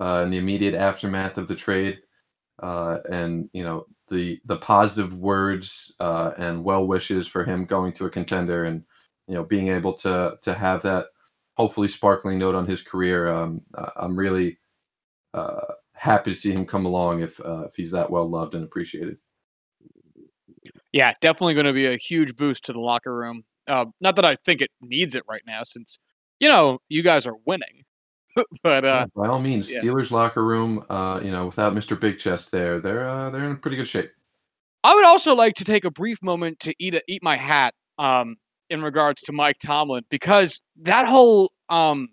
[0.00, 1.98] uh, in the immediate aftermath of the trade,
[2.62, 7.92] uh, and you know the the positive words uh, and well wishes for him going
[7.94, 8.84] to a contender and
[9.26, 11.06] you know being able to to have that
[11.54, 13.32] hopefully sparkling note on his career.
[13.32, 13.62] Um,
[13.96, 14.58] I'm really
[15.32, 15.60] uh,
[15.92, 19.18] happy to see him come along if uh, if he's that well loved and appreciated.
[20.92, 23.44] Yeah, definitely going to be a huge boost to the locker room.
[23.66, 25.98] Uh, not that I think it needs it right now, since
[26.40, 27.83] you know you guys are winning.
[28.62, 29.80] but uh, by all means, yeah.
[29.80, 30.84] Steelers locker room.
[30.88, 31.98] Uh, you know, without Mr.
[31.98, 34.10] Big Chest there, they're uh, they're in pretty good shape.
[34.82, 37.74] I would also like to take a brief moment to eat a, eat my hat
[37.98, 38.36] um,
[38.68, 42.08] in regards to Mike Tomlin because that whole um,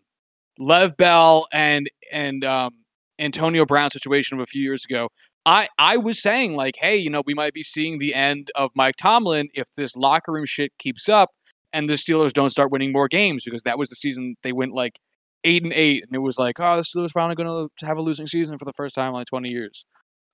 [0.57, 2.75] Lev Bell and and um,
[3.19, 5.09] Antonio Brown situation of a few years ago.
[5.43, 8.69] I, I was saying like, hey, you know, we might be seeing the end of
[8.75, 11.31] Mike Tomlin if this locker room shit keeps up
[11.73, 14.73] and the Steelers don't start winning more games because that was the season they went
[14.73, 14.99] like
[15.43, 18.01] eight and eight, and it was like, oh, the Steelers finally going to have a
[18.01, 19.85] losing season for the first time in like 20 years.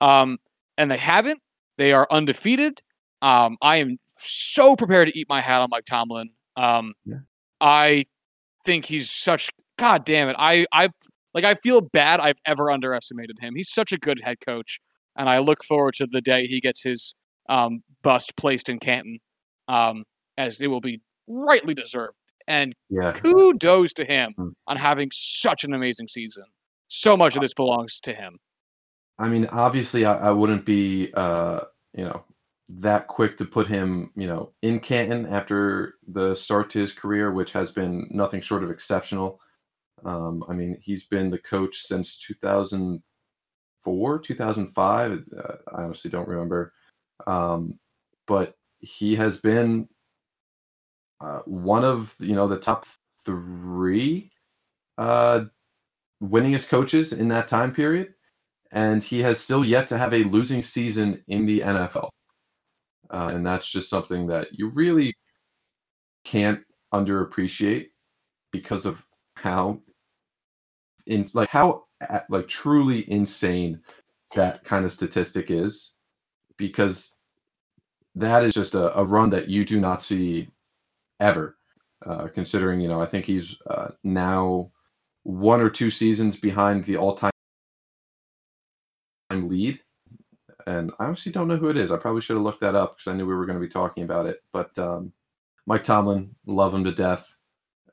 [0.01, 0.37] Um,
[0.77, 1.39] and they haven't.
[1.77, 2.81] They are undefeated.
[3.21, 6.29] Um, I am so prepared to eat my hat on Mike Tomlin.
[6.55, 7.17] Um, yeah.
[7.61, 8.05] I
[8.65, 10.35] think he's such God damn it.
[10.37, 10.89] I I
[11.33, 13.53] like I feel bad I've ever underestimated him.
[13.55, 14.79] He's such a good head coach,
[15.15, 17.13] and I look forward to the day he gets his
[17.47, 19.19] um, bust placed in Canton,
[19.67, 20.03] um,
[20.37, 22.15] as it will be rightly deserved.
[22.47, 23.11] And Yeah.
[23.11, 24.53] kudos to him Mm.
[24.67, 26.45] on having such an amazing season.
[26.87, 28.39] So much of this belongs to him.
[29.19, 31.61] I mean, obviously, I, I wouldn't be, uh,
[31.93, 32.23] you know,
[32.69, 37.31] that quick to put him, you know, in Canton after the start to his career,
[37.31, 39.39] which has been nothing short of exceptional.
[40.05, 45.23] Um, I mean, he's been the coach since 2004, 2005.
[45.35, 46.73] Uh, I honestly don't remember.
[47.25, 47.79] Um,
[48.27, 49.89] but he has been
[51.21, 52.85] uh, one of, you know, the top
[53.25, 54.31] three
[54.97, 55.45] uh,
[56.21, 58.13] winningest coaches in that time period
[58.71, 62.09] and he has still yet to have a losing season in the NFL.
[63.09, 65.13] Uh, and that's just something that you really
[66.25, 66.61] can't
[66.93, 67.87] underappreciate
[68.51, 69.05] because of
[69.35, 69.79] how
[71.05, 73.79] in like how uh, like truly insane
[74.35, 75.93] that kind of statistic is
[76.57, 77.15] because
[78.15, 80.49] that is just a, a run that you do not see
[81.19, 81.57] ever
[82.05, 84.71] uh, considering you know i think he's uh, now
[85.27, 87.31] one or two seasons behind the all-time
[89.29, 89.81] lead.
[90.65, 91.91] And I honestly don't know who it is.
[91.91, 93.71] I probably should have looked that up because I knew we were going to be
[93.71, 94.41] talking about it.
[94.53, 95.11] But um,
[95.65, 97.27] Mike Tomlin, love him to death.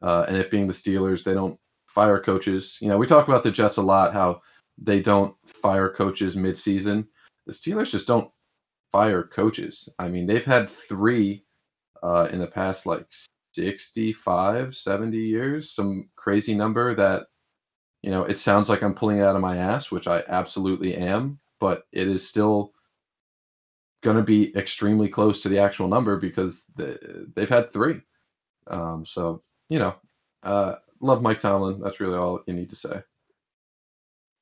[0.00, 2.78] Uh, and it being the Steelers, they don't fire coaches.
[2.80, 4.40] You know, we talk about the Jets a lot, how
[4.78, 7.08] they don't fire coaches mid-season.
[7.46, 8.30] The Steelers just don't
[8.92, 9.88] fire coaches.
[9.98, 11.43] I mean, they've had three
[12.04, 13.06] uh, in the past like
[13.54, 17.26] 65, 70 years, some crazy number that
[18.04, 20.94] you know, it sounds like I'm pulling it out of my ass, which I absolutely
[20.94, 22.74] am, but it is still
[24.02, 28.02] going to be extremely close to the actual number because the, they've had three.
[28.66, 29.94] Um, so, you know,
[30.42, 31.80] uh, love Mike Tomlin.
[31.80, 33.02] That's really all you need to say.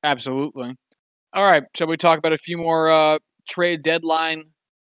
[0.03, 0.75] Absolutely.
[1.31, 1.63] All right.
[1.73, 4.43] Shall we talk about a few more uh, trade deadline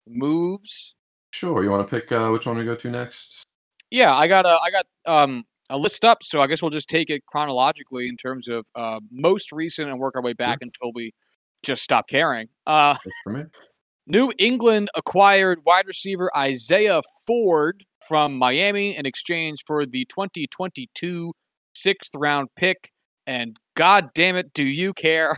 [0.06, 0.95] moves?
[1.36, 1.64] Sure.
[1.66, 3.44] You want to pick uh, which one we go to next?
[3.92, 6.88] Yeah, I got a I got um a list up, so I guess we'll just
[6.88, 10.94] take it chronologically in terms of uh, most recent and work our way back until
[10.94, 11.14] we
[11.62, 12.48] just stop caring.
[12.66, 13.44] Uh, for me.
[14.08, 21.34] New England acquired wide receiver Isaiah Ford from Miami in exchange for the 2022
[21.74, 22.92] sixth round pick.
[23.28, 25.36] And god damn it, do you care?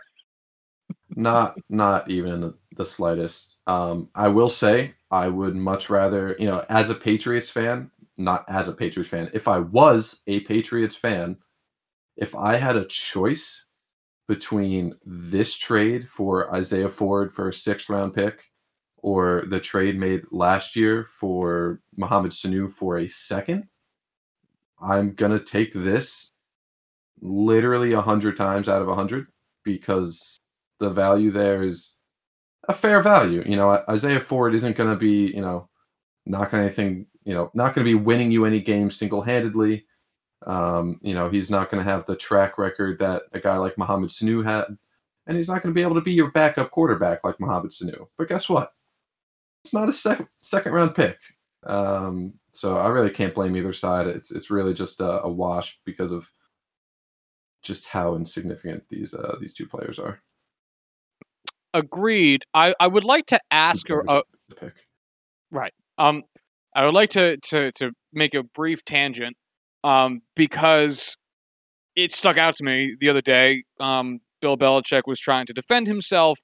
[1.10, 2.54] not not even the
[2.86, 3.58] slightest.
[3.68, 8.46] Um, I will say I would much rather, you know, as a Patriots fan, not
[8.48, 11.38] as a Patriots fan, if I was a Patriots fan,
[12.16, 13.66] if I had a choice
[14.28, 18.44] between this trade for Isaiah Ford for a sixth round pick
[18.98, 23.68] or the trade made last year for Mohamed Sanu for a second,
[24.82, 26.32] I'm gonna take this
[27.22, 29.28] literally a hundred times out of a hundred
[29.64, 30.38] because
[30.80, 31.97] the value there is
[32.68, 33.44] a fair value.
[33.46, 35.70] You know, Isaiah Ford isn't going to be, you know,
[36.26, 39.22] not going to anything, you know, not going to be winning you any games single
[39.22, 39.86] handedly.
[40.46, 43.78] Um, you know, he's not going to have the track record that a guy like
[43.78, 44.66] Mohamed Sanu had,
[45.26, 48.08] and he's not going to be able to be your backup quarterback like Mohamed Sanu.
[48.18, 48.74] But guess what?
[49.64, 51.18] It's not a sec- second round pick.
[51.66, 54.08] Um, so I really can't blame either side.
[54.08, 56.30] It's it's really just a, a wash because of
[57.62, 60.22] just how insignificant these uh, these two players are.
[61.78, 62.44] Agreed.
[62.56, 64.04] I, I would like to ask her.
[64.10, 64.22] Uh,
[64.60, 64.74] pick.
[66.00, 66.24] um,
[66.76, 69.38] I would like to to to make a brief tangent,
[69.84, 71.16] um, because
[71.96, 73.64] it stuck out to me the other day.
[73.80, 76.40] Um, Bill Belichick was trying to defend himself,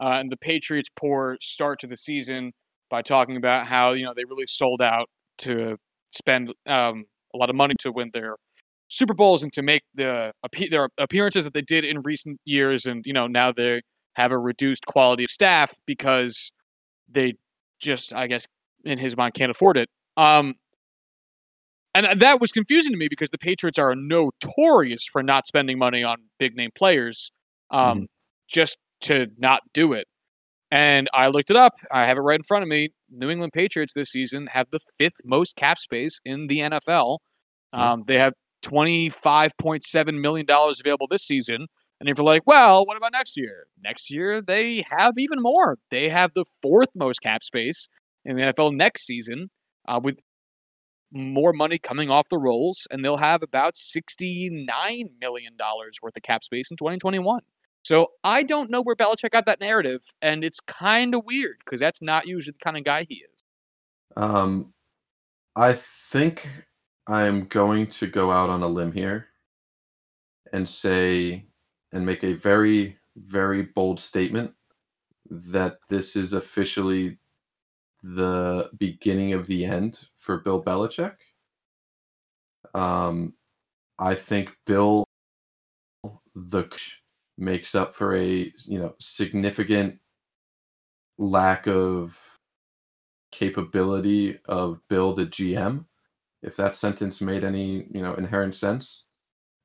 [0.00, 2.52] uh, and the Patriots' poor start to the season
[2.88, 5.08] by talking about how you know they really sold out
[5.38, 5.76] to
[6.10, 8.36] spend um, a lot of money to win their
[8.88, 10.30] Super Bowls and to make the
[10.70, 13.82] their appearances that they did in recent years, and you know now they
[14.16, 16.50] have a reduced quality of staff because
[17.06, 17.34] they
[17.78, 18.46] just, I guess,
[18.82, 19.90] in his mind, can't afford it.
[20.16, 20.54] Um,
[21.94, 26.02] and that was confusing to me because the Patriots are notorious for not spending money
[26.02, 27.30] on big name players,
[27.70, 28.06] um,
[28.48, 30.06] just to not do it.
[30.70, 31.74] And I looked it up.
[31.92, 32.88] I have it right in front of me.
[33.10, 37.18] New England Patriots this season have the fifth most cap space in the NFL.
[37.72, 37.92] Yeah.
[37.92, 38.32] Um, they have
[38.64, 41.66] $25.7 million available this season.
[42.00, 43.66] And if you're like, well, what about next year?
[43.82, 45.78] Next year, they have even more.
[45.90, 47.88] They have the fourth most cap space
[48.24, 49.50] in the NFL next season
[49.88, 50.20] uh, with
[51.12, 54.66] more money coming off the rolls, and they'll have about $69
[55.20, 55.52] million
[56.02, 57.40] worth of cap space in 2021.
[57.82, 61.80] So I don't know where Belichick got that narrative, and it's kind of weird because
[61.80, 63.44] that's not usually the kind of guy he is.
[64.16, 64.74] Um,
[65.54, 65.74] I
[66.10, 66.48] think
[67.06, 69.28] I'm going to go out on a limb here
[70.52, 71.46] and say
[71.96, 74.52] and make a very, very bold statement
[75.30, 77.18] that this is officially
[78.02, 81.14] the beginning of the end for Bill Belichick.
[82.74, 83.32] Um,
[83.98, 85.06] I think Bill
[86.34, 86.68] the
[87.38, 89.98] makes up for a you know significant
[91.16, 92.18] lack of
[93.32, 95.86] capability of Bill the GM.
[96.42, 99.05] If that sentence made any you know inherent sense,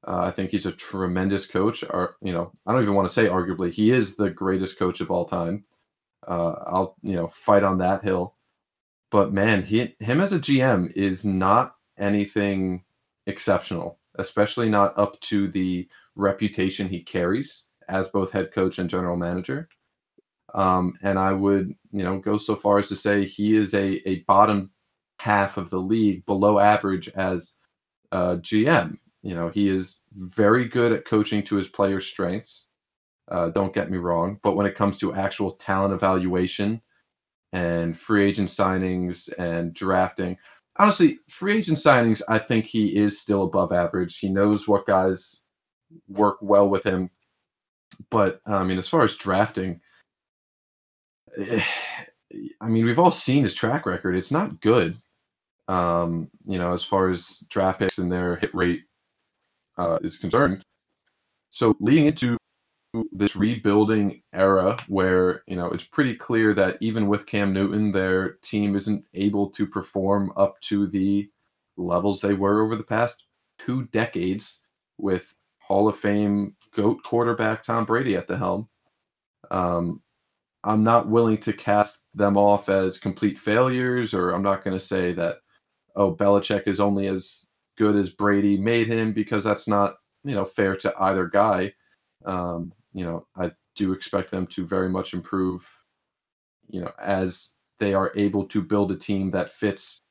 [0.07, 1.83] uh, I think he's a tremendous coach.
[1.83, 5.01] Or you know, I don't even want to say arguably he is the greatest coach
[5.01, 5.65] of all time.
[6.27, 8.35] Uh, I'll you know fight on that hill,
[9.09, 12.83] but man, he him as a GM is not anything
[13.27, 19.17] exceptional, especially not up to the reputation he carries as both head coach and general
[19.17, 19.67] manager.
[20.53, 24.07] Um, and I would, you know, go so far as to say he is a,
[24.07, 24.71] a bottom
[25.19, 27.53] half of the league, below average as
[28.11, 28.97] a GM.
[29.23, 32.65] You know, he is very good at coaching to his players' strengths.
[33.29, 36.81] Uh, don't get me wrong, but when it comes to actual talent evaluation
[37.53, 40.37] and free agent signings and drafting,
[40.77, 44.17] honestly, free agent signings, I think he is still above average.
[44.17, 45.41] He knows what guys
[46.07, 47.09] work well with him.
[48.09, 49.81] But I mean, as far as drafting,
[51.39, 54.15] I mean, we've all seen his track record.
[54.15, 54.97] It's not good.
[55.67, 58.83] Um, you know, as far as draft picks and their hit rate
[59.77, 60.63] uh, is concerned.
[61.49, 62.37] So leading into
[63.11, 68.33] this rebuilding era where you know it's pretty clear that even with Cam Newton, their
[68.41, 71.29] team isn't able to perform up to the
[71.77, 73.25] levels they were over the past
[73.57, 74.59] two decades
[74.97, 78.67] with Hall of Fame GOAT quarterback Tom Brady at the helm.
[79.49, 80.01] Um,
[80.63, 84.85] I'm not willing to cast them off as complete failures, or I'm not going to
[84.85, 85.37] say that,
[85.95, 87.47] oh, Belichick is only as
[87.77, 91.73] good as Brady made him because that's not, you know, fair to either guy.
[92.25, 95.67] Um, you know, I do expect them to very much improve,
[96.67, 100.01] you know, as they are able to build a team that fits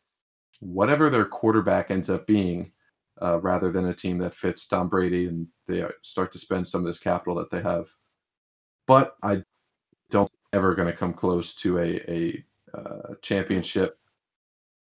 [0.60, 2.72] whatever their quarterback ends up being
[3.22, 6.80] uh, rather than a team that fits Tom Brady and they start to spend some
[6.80, 7.86] of this capital that they have.
[8.86, 9.42] But I
[10.10, 12.44] don't ever going to come close to a a
[12.74, 13.98] uh, championship,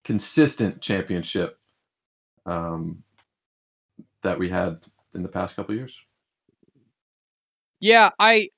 [0.04, 1.58] consistent championship
[2.47, 3.03] um,
[4.22, 4.78] that we had
[5.14, 5.95] in the past couple years.
[7.80, 8.49] Yeah, I,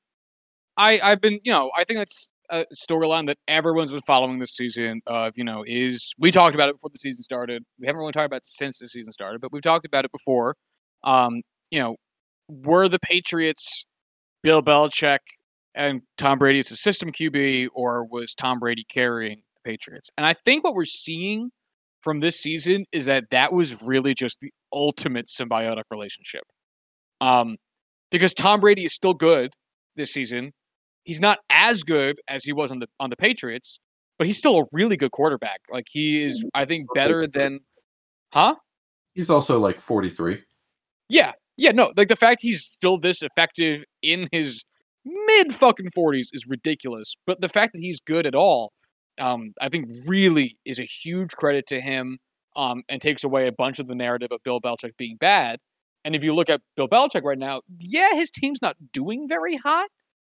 [0.77, 4.55] I, I've been, you know, I think that's a storyline that everyone's been following this
[4.55, 7.65] season of, you know, is we talked about it before the season started.
[7.81, 10.57] We haven't really talked about since the season started, but we've talked about it before.
[11.03, 11.97] Um, you know,
[12.49, 13.87] were the Patriots
[14.43, 15.19] Bill Belichick
[15.75, 20.11] and Tom Brady as a system QB, or was Tom Brady carrying the Patriots?
[20.17, 21.51] And I think what we're seeing
[22.07, 26.43] from this season is that that was really just the ultimate symbiotic relationship.
[27.21, 27.57] Um,
[28.13, 29.53] because Tom Brady is still good
[29.97, 30.53] this season.
[31.03, 33.81] He's not as good as he was on the on the Patriots,
[34.19, 35.63] but he's still a really good quarterback.
[35.69, 37.59] Like he is, I think, better than,
[38.33, 38.55] huh?
[39.15, 40.45] He's also like forty three.
[41.09, 44.65] Yeah, yeah, no, like the fact he's still this effective in his
[45.05, 47.17] mid fucking forties is ridiculous.
[47.27, 48.73] But the fact that he's good at all,
[49.19, 52.19] um, I think really is a huge credit to him.
[52.59, 55.59] Um, and takes away a bunch of the narrative of Bill Belichick being bad.
[56.07, 59.57] And if you look at Bill Belichick right now, yeah, his team's not doing very
[59.57, 59.91] hot.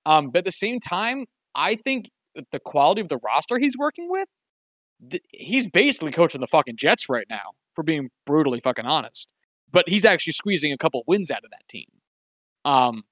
[0.07, 2.09] Um, but at the same time, I think
[2.53, 4.29] the quality of the roster he's working with,
[5.11, 9.29] th- he's basically coaching the fucking Jets right now, for being brutally fucking honest.
[9.71, 11.89] But he's actually squeezing a couple wins out of that team.
[12.65, 13.03] Um,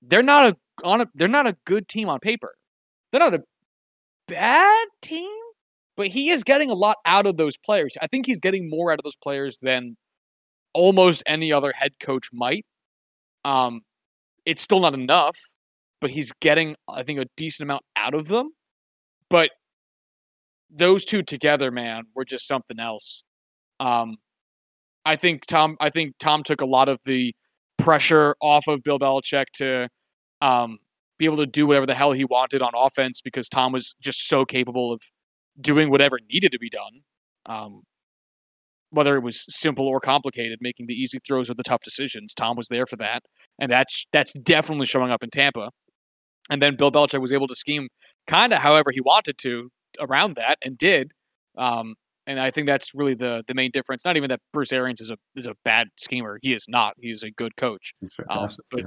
[0.00, 2.54] they're not a on a, they're not a good team on paper.
[3.12, 3.42] They're not a
[4.28, 5.30] bad team,
[5.96, 7.96] but he is getting a lot out of those players.
[8.00, 9.96] I think he's getting more out of those players than
[10.74, 12.66] almost any other head coach might.
[13.44, 13.82] Um,
[14.44, 15.38] it's still not enough,
[16.00, 18.50] but he's getting, I think, a decent amount out of them.
[19.30, 19.50] But
[20.70, 23.22] those two together, man, were just something else.
[23.80, 24.16] Um,
[25.04, 27.34] I think Tom, I think Tom took a lot of the
[27.78, 29.88] pressure off of Bill Belichick to
[30.42, 30.78] um,
[31.18, 34.28] be able to do whatever the hell he wanted on offense because Tom was just
[34.28, 35.00] so capable of
[35.60, 37.02] doing whatever needed to be done.
[37.46, 37.82] Um,
[38.90, 42.32] whether it was simple or complicated, making the easy throws or the tough decisions.
[42.34, 43.22] Tom was there for that,
[43.58, 45.70] and that's that's definitely showing up in Tampa.
[46.48, 47.88] And then Bill Belichick was able to scheme
[48.28, 51.12] kind of however he wanted to around that, and did.
[51.58, 51.94] Um,
[52.26, 54.04] and I think that's really the the main difference.
[54.04, 56.38] Not even that Bruce Arians is a is a bad schemer.
[56.42, 56.94] He is not.
[57.00, 57.94] He's a good coach.
[58.28, 58.86] Um, but yeah.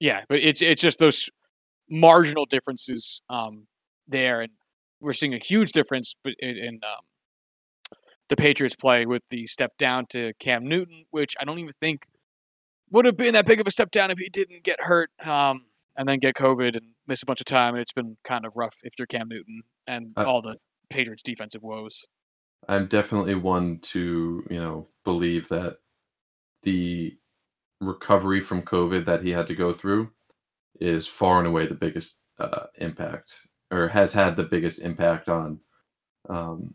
[0.00, 1.28] yeah, but it's it's just those
[1.90, 3.66] marginal differences um,
[4.06, 4.52] there, and
[5.00, 7.04] we're seeing a huge difference in, in um,
[8.28, 12.06] the Patriots play with the step down to Cam Newton, which I don't even think
[12.90, 15.66] would have been that big of a step down if he didn't get hurt um,
[15.96, 17.74] and then get COVID and miss a bunch of time.
[17.74, 20.56] And it's been kind of rough if you're Cam Newton and all the
[20.90, 22.06] Patriots' defensive woes.
[22.68, 25.78] I'm definitely one to, you know, believe that
[26.62, 27.16] the
[27.80, 30.10] recovery from COVID that he had to go through
[30.80, 33.32] is far and away the biggest uh, impact,
[33.70, 35.60] or has had the biggest impact on
[36.28, 36.74] um,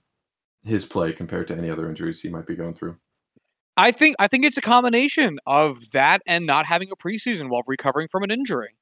[0.63, 2.97] his play compared to any other injuries he might be going through.
[3.75, 7.63] I think I think it's a combination of that and not having a preseason while
[7.65, 8.75] recovering from an injury.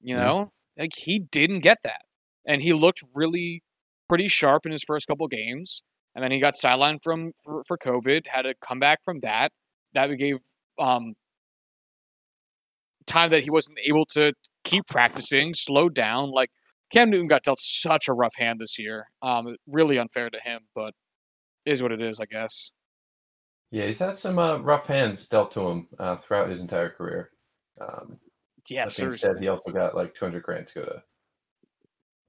[0.00, 0.24] You Yeah.
[0.24, 2.02] know, like he didn't get that,
[2.46, 3.62] and he looked really
[4.08, 5.82] pretty sharp in his first couple games,
[6.14, 8.26] and then he got sidelined from for, for COVID.
[8.26, 9.52] Had to come back from that.
[9.92, 10.38] That gave
[10.78, 11.14] um,
[13.06, 14.32] time that he wasn't able to
[14.64, 16.30] keep practicing, slow down.
[16.30, 16.50] Like
[16.90, 19.06] Cam Newton got dealt such a rough hand this year.
[19.22, 20.94] Um, really unfair to him, but
[21.66, 22.72] is what it is, I guess.
[23.70, 27.30] Yeah, he's had some uh, rough hands dealt to him uh, throughout his entire career.
[27.80, 28.18] Um,
[28.68, 29.26] Yeah, seriously.
[29.26, 31.02] said, he also got like 200 grand to go to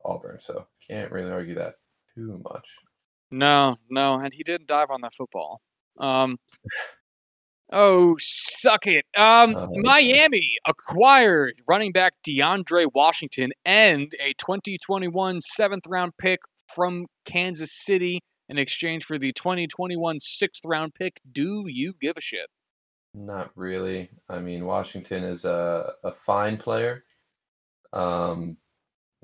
[0.06, 1.76] Auburn, so can't really argue that
[2.14, 2.68] too much.
[3.32, 5.62] No, no, and he didn't dive on that football.
[5.98, 6.38] Um,
[7.72, 9.06] oh, suck it.
[9.18, 16.40] Um, Oh, Miami acquired running back DeAndre Washington and a 2021 seventh round pick
[16.74, 21.20] from Kansas City in exchange for the 2021 sixth round pick.
[21.32, 22.48] Do you give a shit?
[23.14, 24.10] Not really.
[24.30, 27.04] I mean, Washington is a, a fine player.
[27.94, 28.58] Um,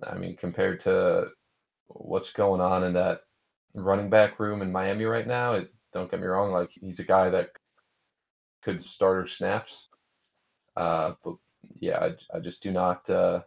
[0.04, 1.30] I mean, compared to
[1.88, 3.22] what's going on in that
[3.74, 7.04] running back room in Miami right now, it, don't get me wrong, like he's a
[7.06, 7.50] guy that
[8.68, 9.88] could starter snaps.
[10.76, 11.36] Uh, but
[11.80, 12.00] yeah,
[12.34, 13.42] I, I just do not uh,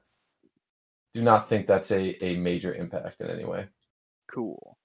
[1.13, 3.67] do not think that's a, a major impact in any way.
[4.29, 4.79] Cool.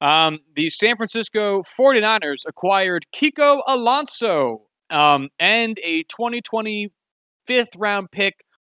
[0.00, 6.92] Um, the San Francisco 49ers acquired Kiko Alonso um, and a 2020
[7.46, 8.34] fifth round pick,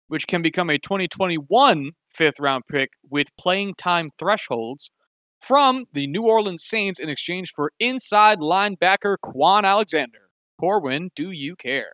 [0.07, 4.91] which can become a 2021 fifth round pick with playing time thresholds
[5.39, 10.28] from the New Orleans Saints in exchange for inside linebacker Kwon Alexander.
[10.59, 11.93] Corwin, do you care?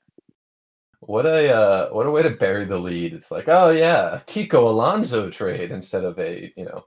[1.02, 3.14] What a uh, what a way to bury the lead.
[3.14, 6.84] It's like, oh yeah, Kiko Alonso trade instead of a you know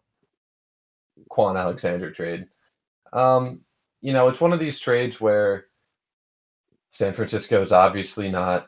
[1.31, 2.47] Kwon Alexander trade.
[3.13, 3.61] Um,
[4.01, 5.67] you know, it's one of these trades where
[6.91, 8.67] San Francisco is obviously not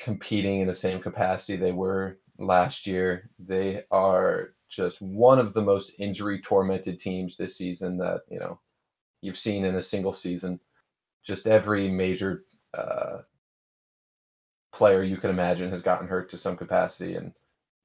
[0.00, 3.30] competing in the same capacity they were last year.
[3.38, 8.58] They are just one of the most injury tormented teams this season that you know
[9.20, 10.58] you've seen in a single season.
[11.24, 12.44] Just every major
[12.74, 13.18] uh,
[14.72, 17.32] player you can imagine has gotten hurt to some capacity, and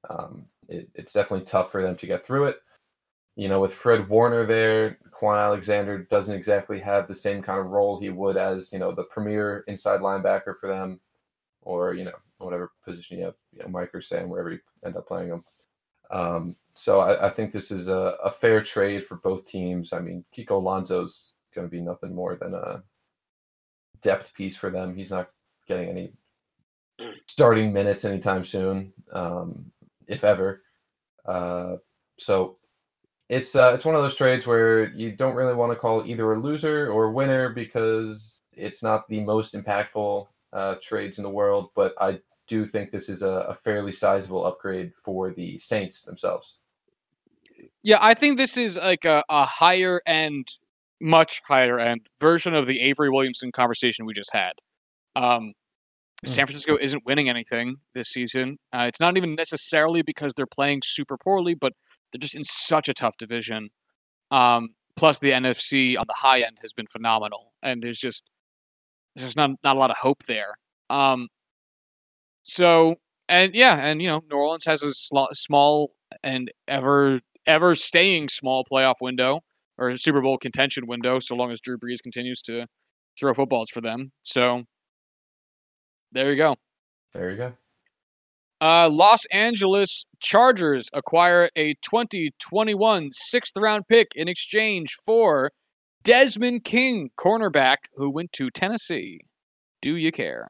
[0.08, 2.56] um, it, it's definitely tough for them to get through it.
[3.36, 7.66] You know, with Fred Warner there, Kwon Alexander doesn't exactly have the same kind of
[7.66, 11.00] role he would as you know the premier inside linebacker for them,
[11.62, 14.96] or you know whatever position you have, you know Mike or Sam, wherever you end
[14.96, 15.44] up playing them.
[16.10, 19.92] Um, so I, I think this is a, a fair trade for both teams.
[19.92, 22.82] I mean, Kiko Alonso's going to be nothing more than a
[24.02, 24.94] depth piece for them.
[24.94, 25.30] He's not
[25.66, 26.12] getting any
[27.26, 29.70] starting minutes anytime soon, um,
[30.06, 30.62] if ever.
[31.24, 31.76] Uh,
[32.18, 32.56] so
[33.28, 36.32] it's uh, it's one of those trades where you don't really want to call either
[36.32, 41.30] a loser or a winner because it's not the most impactful uh, trades in the
[41.30, 41.70] world.
[41.74, 46.60] But I do think this is a, a fairly sizable upgrade for the Saints themselves.
[47.82, 50.48] Yeah, I think this is like a, a higher end,
[51.00, 54.52] much higher end version of the Avery Williamson conversation we just had.
[55.16, 55.52] Um,
[56.24, 56.28] Hmm.
[56.30, 58.58] San Francisco isn't winning anything this season.
[58.72, 61.72] Uh, it's not even necessarily because they're playing super poorly, but
[62.12, 63.68] they're just in such a tough division.
[64.30, 68.30] Um, plus, the NFC on the high end has been phenomenal, and there's just
[69.16, 70.54] there's not not a lot of hope there.
[70.90, 71.28] Um,
[72.42, 72.96] so
[73.28, 75.92] and yeah, and you know, New Orleans has a sl- small
[76.22, 79.40] and ever ever staying small playoff window
[79.78, 82.66] or Super Bowl contention window, so long as Drew Brees continues to
[83.18, 84.12] throw footballs for them.
[84.22, 84.64] So
[86.12, 86.56] there you go.
[87.12, 87.52] There you go.
[88.60, 95.50] Uh, Los Angeles Chargers acquire a 2021 sixth round pick in exchange for
[96.02, 99.20] Desmond King, cornerback, who went to Tennessee.
[99.82, 100.48] Do you care?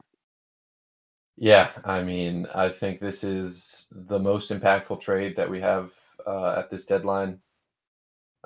[1.35, 5.91] Yeah, I mean, I think this is the most impactful trade that we have
[6.25, 7.39] uh, at this deadline.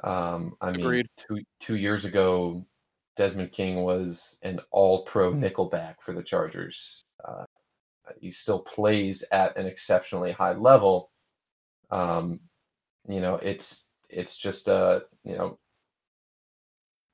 [0.04, 2.66] Um, I mean, two two years ago,
[3.18, 7.04] Desmond King was an All-Pro nickelback for the Chargers.
[7.24, 7.46] Uh,
[8.20, 11.12] he still plays at an exceptionally high level.
[11.90, 12.40] Um,
[13.08, 15.60] you know, it's it's just uh, you know,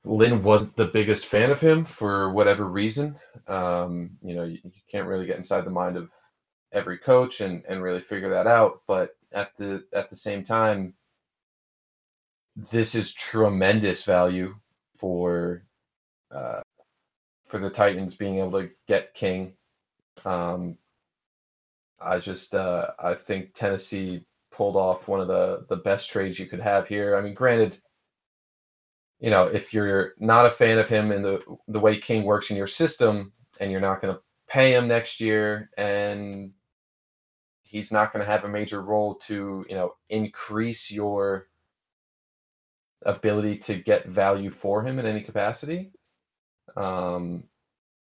[0.04, 3.16] Lynn wasn't the biggest fan of him for whatever reason.
[3.46, 6.10] Um, you know, you, you, can't really get inside the mind of
[6.72, 8.82] every coach and, and really figure that out.
[8.86, 10.94] But at the at the same time,
[12.58, 14.56] this is tremendous value
[14.96, 15.62] for
[16.34, 16.60] uh,
[17.46, 19.54] for the Titans being able to get King.
[20.24, 20.76] Um,
[22.00, 26.46] I just uh, I think Tennessee pulled off one of the the best trades you
[26.46, 27.16] could have here.
[27.16, 27.78] I mean, granted,
[29.20, 32.50] you know, if you're not a fan of him and the the way King works
[32.50, 36.50] in your system, and you're not going to pay him next year, and
[37.62, 41.46] he's not going to have a major role to you know increase your
[43.04, 45.92] ability to get value for him in any capacity.
[46.76, 47.44] Um,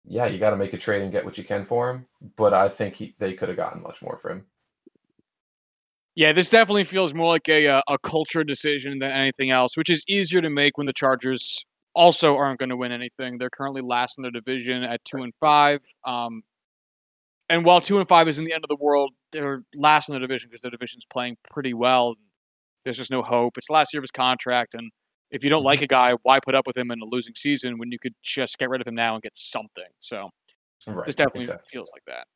[0.04, 2.06] yeah, you got to make a trade and get what you can for him.
[2.36, 4.44] But I think he, they could have gotten much more for him.
[6.16, 9.90] Yeah, this definitely feels more like a uh, a culture decision than anything else, which
[9.90, 11.64] is easier to make when the Chargers
[11.94, 13.38] also aren't going to win anything.
[13.38, 15.80] They're currently last in the division at two and five.
[16.04, 16.42] Um,
[17.48, 20.20] and while two and five isn't the end of the world, they're last in the
[20.20, 22.14] division because their division's playing pretty well.
[22.84, 23.58] There's just no hope.
[23.58, 24.90] It's the last year of his contract, and
[25.30, 25.66] if you don't mm-hmm.
[25.66, 28.14] like a guy, why put up with him in a losing season when you could
[28.22, 29.84] just get rid of him now and get something?
[30.00, 30.30] So
[30.86, 31.68] right, this definitely exactly.
[31.70, 32.26] feels like that.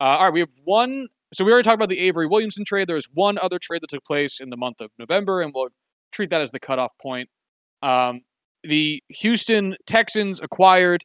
[0.00, 1.08] Uh, all right, we have one.
[1.34, 2.88] So we already talked about the Avery Williamson trade.
[2.88, 5.68] There's one other trade that took place in the month of November, and we'll
[6.10, 7.28] treat that as the cutoff point.
[7.82, 8.22] Um,
[8.64, 11.04] the Houston Texans acquired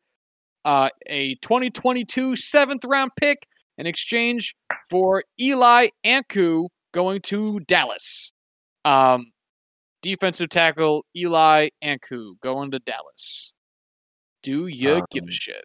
[0.66, 3.46] uh, a 2022 seventh round pick
[3.78, 4.56] in exchange
[4.90, 8.32] for Eli Ankou going to Dallas.
[8.86, 9.32] Um,
[10.02, 13.54] defensive tackle Eli Ankou going to Dallas.
[14.44, 15.64] Do you um, give a um, shit?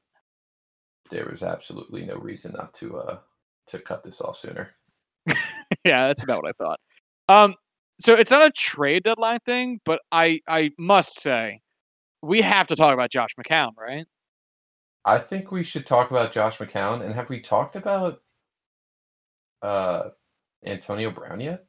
[1.11, 3.19] There was absolutely no reason not to uh
[3.69, 4.71] to cut this off sooner.
[5.85, 6.81] yeah, that's about what I thought.
[7.29, 7.55] Um,
[8.01, 11.61] so it's not a trade deadline thing, but I I must say
[12.23, 14.07] we have to talk about Josh McCown, right?
[15.05, 17.03] I think we should talk about Josh McCown.
[17.05, 18.21] And have we talked about
[19.63, 20.11] uh
[20.65, 21.65] Antonio Brown yet?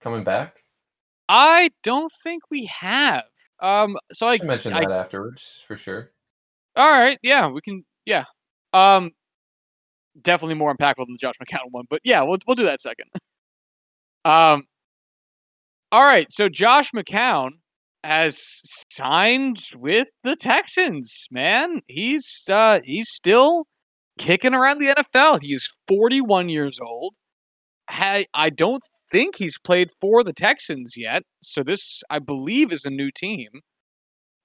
[0.00, 0.56] Coming back?
[1.28, 3.24] I don't think we have.
[3.60, 6.10] Um, so I, I mentioned that afterwards for sure.
[6.76, 7.84] All right, yeah, we can.
[8.06, 8.24] Yeah,
[8.72, 9.10] um,
[10.20, 13.06] definitely more impactful than the Josh McCown one, but yeah, we'll we'll do that second.
[14.22, 14.64] Um,
[15.92, 17.52] all right, so Josh McCown
[18.04, 18.38] has
[18.90, 21.26] signed with the Texans.
[21.30, 23.64] Man, he's uh he's still
[24.18, 25.40] kicking around the NFL.
[25.40, 27.16] He is 41 years old.
[27.90, 31.22] I, I don't think he's played for the Texans yet.
[31.42, 33.48] So this, I believe, is a new team.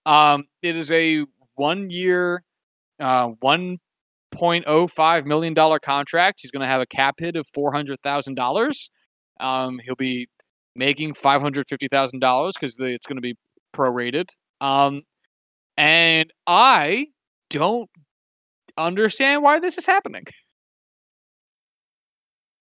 [0.06, 1.26] Um, it is a
[1.56, 2.44] one year,
[3.00, 3.78] uh, one
[4.32, 6.40] point oh five million dollar contract.
[6.42, 8.90] He's going to have a cap hit of four hundred thousand um, dollars.
[9.40, 10.28] He'll be
[10.76, 13.36] making five hundred fifty thousand dollars because it's going to be
[13.74, 14.30] prorated.
[14.62, 15.04] Um,
[15.78, 17.08] and I
[17.50, 17.90] don't
[18.78, 20.24] understand why this is happening.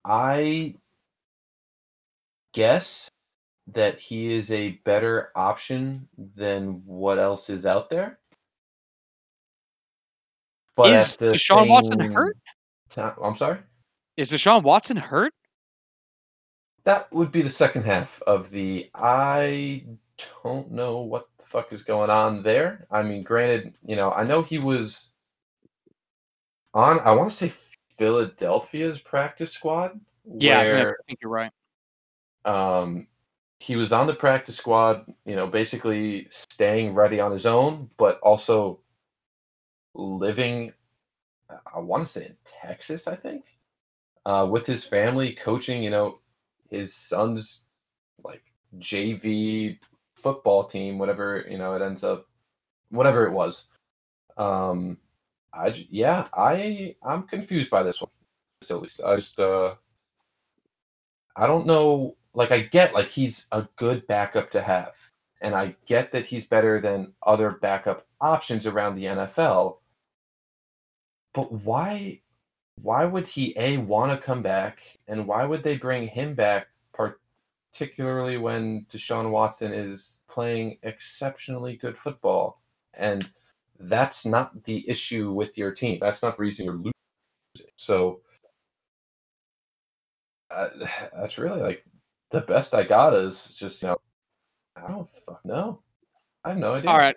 [0.04, 0.74] I
[2.52, 3.08] guess
[3.72, 8.18] that he is a better option than what else is out there.
[10.76, 12.36] But is Deshaun Watson hurt?
[12.90, 13.60] Time, I'm sorry.
[14.16, 15.32] Is Deshaun Watson hurt?
[16.84, 18.90] That would be the second half of the.
[18.94, 19.84] I
[20.42, 22.86] don't know what the fuck is going on there.
[22.90, 25.12] I mean, granted, you know, I know he was
[26.74, 27.00] on.
[27.00, 27.52] I want to say
[27.96, 30.00] Philadelphia's practice squad.
[30.24, 31.52] Yeah, where, I think you're right.
[32.44, 33.06] Um,
[33.60, 38.18] he was on the practice squad, you know, basically staying ready on his own, but
[38.20, 38.80] also
[39.94, 40.72] living.
[41.50, 43.44] I want to say in Texas, I think,
[44.26, 45.82] uh, with his family, coaching.
[45.82, 46.20] You know,
[46.70, 47.62] his son's
[48.22, 48.42] like
[48.78, 49.78] JV
[50.14, 52.26] football team, whatever you know it ends up,
[52.90, 53.66] whatever it was.
[54.36, 54.98] Um,
[55.54, 58.10] I yeah, I I'm confused by this one.
[58.68, 59.74] At least I just uh,
[61.36, 62.16] I don't know.
[62.34, 64.92] Like I get like he's a good backup to have,
[65.40, 69.78] and I get that he's better than other backup options around the NFL.
[71.32, 72.20] But why?
[72.82, 76.66] Why would he a want to come back, and why would they bring him back?
[77.72, 82.60] Particularly when Deshaun Watson is playing exceptionally good football,
[82.94, 83.30] and
[83.80, 85.98] that's not the issue with your team.
[86.00, 86.92] That's not the reason you're losing.
[87.76, 88.20] So
[90.50, 90.68] uh,
[91.14, 91.84] that's really like
[92.30, 93.98] the best I got is just you know
[94.76, 95.80] I don't fuck know.
[96.44, 96.90] I have no idea.
[96.90, 97.16] All right.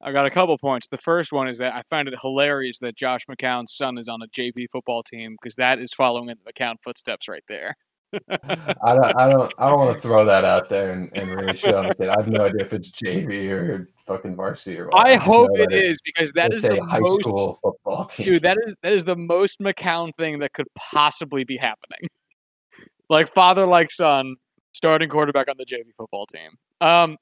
[0.00, 0.88] I got a couple points.
[0.88, 4.22] The first one is that I find it hilarious that Josh McCown's son is on
[4.22, 7.76] a JV football team because that is following in the McCown footsteps right there.
[8.30, 11.56] I don't, I don't, I don't want to throw that out there and, and really
[11.56, 12.08] shit on the kid.
[12.08, 14.94] I have no idea if it's JV or fucking varsity or.
[14.96, 15.94] I hope it idea.
[16.04, 18.24] because that is the high most school football team.
[18.24, 18.42] dude.
[18.42, 22.08] That is that is the most McCown thing that could possibly be happening.
[23.08, 24.34] like father, like son,
[24.72, 26.50] starting quarterback on the JV football team.
[26.80, 27.16] Um,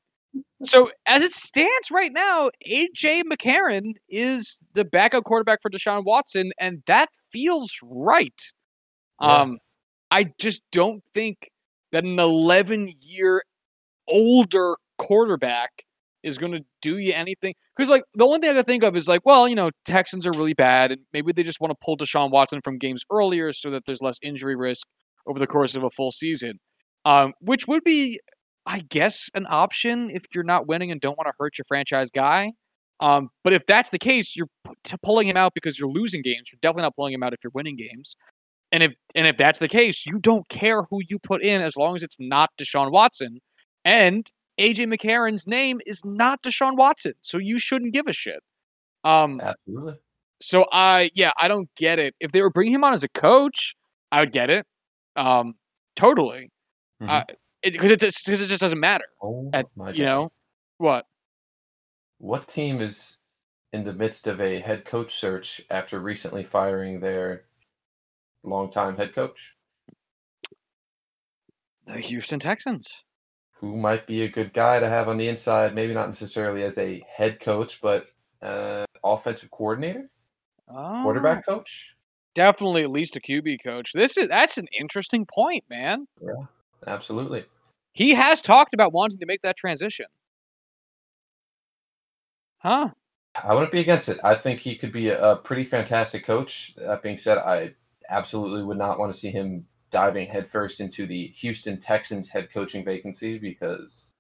[0.63, 6.53] so as it stands right now, AJ McCarron is the backup quarterback for Deshaun Watson,
[6.61, 8.53] and that feels right.
[9.21, 9.27] Yeah.
[9.27, 9.59] Um,
[10.11, 11.51] I just don't think
[11.93, 13.43] that an 11 year
[14.09, 15.86] older quarterback
[16.27, 17.55] is going to do you anything.
[17.75, 20.27] Because, like, the only thing I can think of is, like, well, you know, Texans
[20.27, 23.53] are really bad, and maybe they just want to pull Deshaun Watson from games earlier
[23.53, 24.87] so that there's less injury risk
[25.27, 26.59] over the course of a full season,
[27.05, 28.21] um, which would be,
[28.67, 32.11] I guess, an option if you're not winning and don't want to hurt your franchise
[32.11, 32.53] guy.
[33.01, 36.51] Um, but if that's the case, you're pu- pulling him out because you're losing games.
[36.51, 38.17] You're definitely not pulling him out if you're winning games.
[38.73, 41.77] And if and if that's the case, you don't care who you put in as
[41.77, 43.39] long as it's not Deshaun Watson.
[43.85, 44.29] And
[44.59, 48.43] AJ McCarron's name is not Deshaun Watson, so you shouldn't give a shit.
[49.05, 49.95] Um, Absolutely.
[50.41, 52.15] so I yeah, I don't get it.
[52.21, 53.77] If they were bringing him on as a coach,
[54.11, 54.67] I would get it.
[55.17, 55.55] Um,
[55.95, 56.51] totally.
[57.03, 57.09] Mhm.
[57.11, 57.25] Uh,
[57.63, 59.05] because it, just it just doesn't matter.
[59.23, 60.05] Oh at- my You God.
[60.05, 60.33] know
[60.79, 61.07] what?
[62.19, 63.19] What team is
[63.73, 67.45] in the midst of a head coach search after recently firing their
[68.43, 69.53] longtime head coach?
[71.87, 73.05] The Houston Texans.
[73.61, 75.75] Who might be a good guy to have on the inside?
[75.75, 78.07] Maybe not necessarily as a head coach, but
[78.43, 80.11] uh, offensive coordinator,
[80.69, 81.95] Oh, quarterback coach.
[82.35, 83.93] definitely at least a QB coach.
[83.93, 86.07] This is that's an interesting point, man.
[86.21, 86.45] Yeah,
[86.87, 87.47] absolutely.
[87.93, 90.07] He has talked about wanting to make that transition.
[92.59, 92.91] Huh?
[93.43, 94.19] I wouldn't be against it.
[94.25, 96.75] I think he could be a, a pretty fantastic coach.
[96.77, 97.75] That being said, I
[98.09, 102.85] absolutely would not want to see him diving headfirst into the Houston Texans head coaching
[102.85, 104.13] vacancy because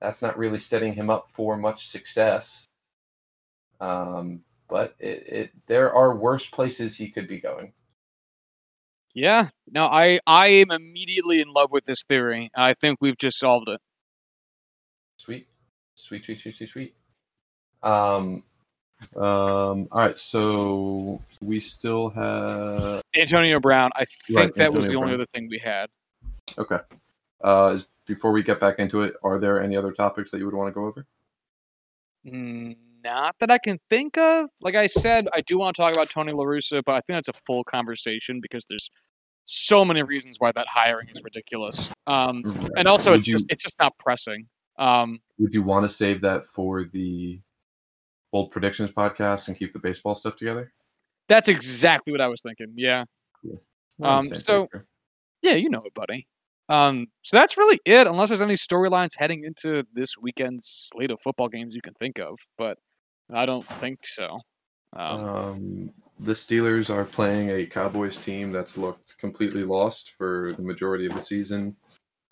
[0.00, 2.64] that's not really setting him up for much success.
[3.80, 7.72] Um, but it, it there are worse places he could be going.
[9.14, 9.50] Yeah.
[9.70, 12.50] No, I I am immediately in love with this theory.
[12.56, 13.80] I think we've just solved it.
[15.18, 15.46] Sweet,
[15.94, 16.94] sweet, sweet, sweet, sweet, sweet.
[17.82, 18.44] Um,
[19.16, 19.88] um.
[19.92, 23.90] All right, so we still have Antonio Brown.
[23.96, 25.88] I think Right, that was Antonio the only other thing we had.
[26.58, 26.78] Okay.
[27.42, 30.44] Uh, is, before we get back into it, are there any other topics that you
[30.44, 31.06] would want to go over?
[33.04, 34.48] Not that I can think of.
[34.60, 37.16] Like I said, I do want to talk about Tony La Russa, but I think
[37.16, 38.90] that's a full conversation because there's
[39.44, 41.92] so many reasons why that hiring is ridiculous.
[42.06, 42.44] Um,
[42.76, 44.46] and also, Would it's just it's just not pressing.
[44.78, 47.40] Um, Would you want to save that for the
[48.30, 50.72] bold predictions podcast and keep the baseball stuff together?
[51.28, 52.72] That's exactly what I was thinking.
[52.76, 53.04] Yeah,
[53.42, 53.58] We're
[54.00, 54.86] on the Um, so- page here.
[55.42, 56.26] yeah, you know it, buddy.
[56.68, 61.20] Um, so that's really it, unless there's any storylines heading into this weekend's slate of
[61.20, 62.38] football games you can think of.
[62.56, 62.78] But
[63.32, 64.40] I don't think so.
[64.94, 70.62] Um, Um, the Steelers are playing a Cowboys team that's looked completely lost for the
[70.62, 71.76] majority of the season,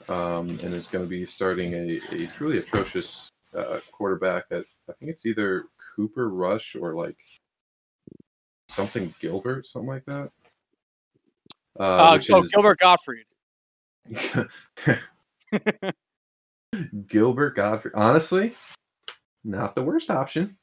[0.08, 4.44] um, and is going to be starting a, a truly atrocious uh, quarterback.
[4.50, 5.64] At I think it's either
[5.96, 7.18] Cooper Rush or like
[8.70, 10.30] something Gilbert, something like that.
[11.78, 13.26] Uh, uh, oh, is Gilbert Gottfried.
[17.06, 17.90] Gilbert Godfrey.
[17.94, 18.54] Honestly,
[19.44, 20.56] not the worst option.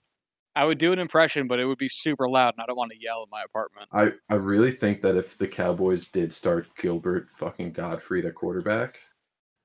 [0.55, 2.91] I would do an impression, but it would be super loud, and I don't want
[2.91, 3.89] to yell in my apartment.
[3.93, 8.97] I, I really think that if the Cowboys did start Gilbert fucking Godfrey at quarterback,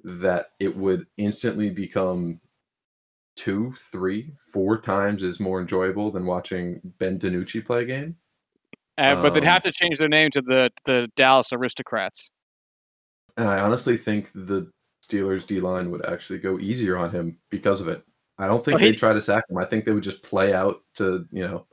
[0.05, 2.41] that it would instantly become
[3.37, 8.17] two, three, four times as more enjoyable than watching Ben DiNucci play a game.
[8.99, 12.31] Uh, but they'd Um, have to change their name to the the Dallas Aristocrats.
[13.37, 14.71] And I honestly think the
[15.05, 18.05] Steelers D line would actually go easier on him because of it.
[18.39, 19.59] I don't think Oh, they'd try to sack him.
[19.59, 21.67] I think they would just play out to, you know,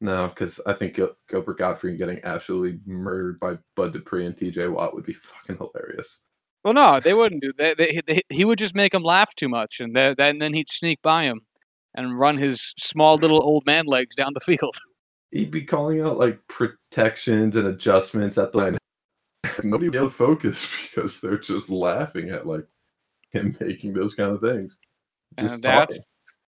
[0.00, 4.72] no, because I think Gil- Gilbert Godfrey getting absolutely murdered by Bud Dupree and TJ
[4.72, 6.18] Watt would be fucking hilarious.
[6.64, 7.78] Well, no, they wouldn't do that.
[7.78, 10.68] They, they, he would just make them laugh too much, and then then then he'd
[10.68, 11.40] sneak by him
[11.94, 14.76] and run his small little old man legs down the field.
[15.30, 18.78] He'd be calling out like protections and adjustments at the line.
[19.62, 22.66] Nobody would be able to focus because they're just laughing at like
[23.30, 24.78] him making those kind of things.
[25.38, 26.04] Just and that's talking.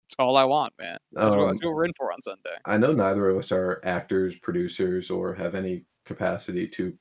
[0.08, 0.98] that's all I want, man.
[1.12, 2.56] That's, what, Um, that's what we're in for on Sunday.
[2.64, 6.92] I know neither of us are actors, producers, or have any capacity to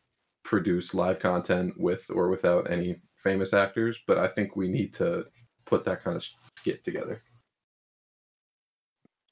[0.43, 5.25] produce live content with or without any famous actors, but I think we need to
[5.65, 6.25] put that kind of
[6.57, 7.19] skit together.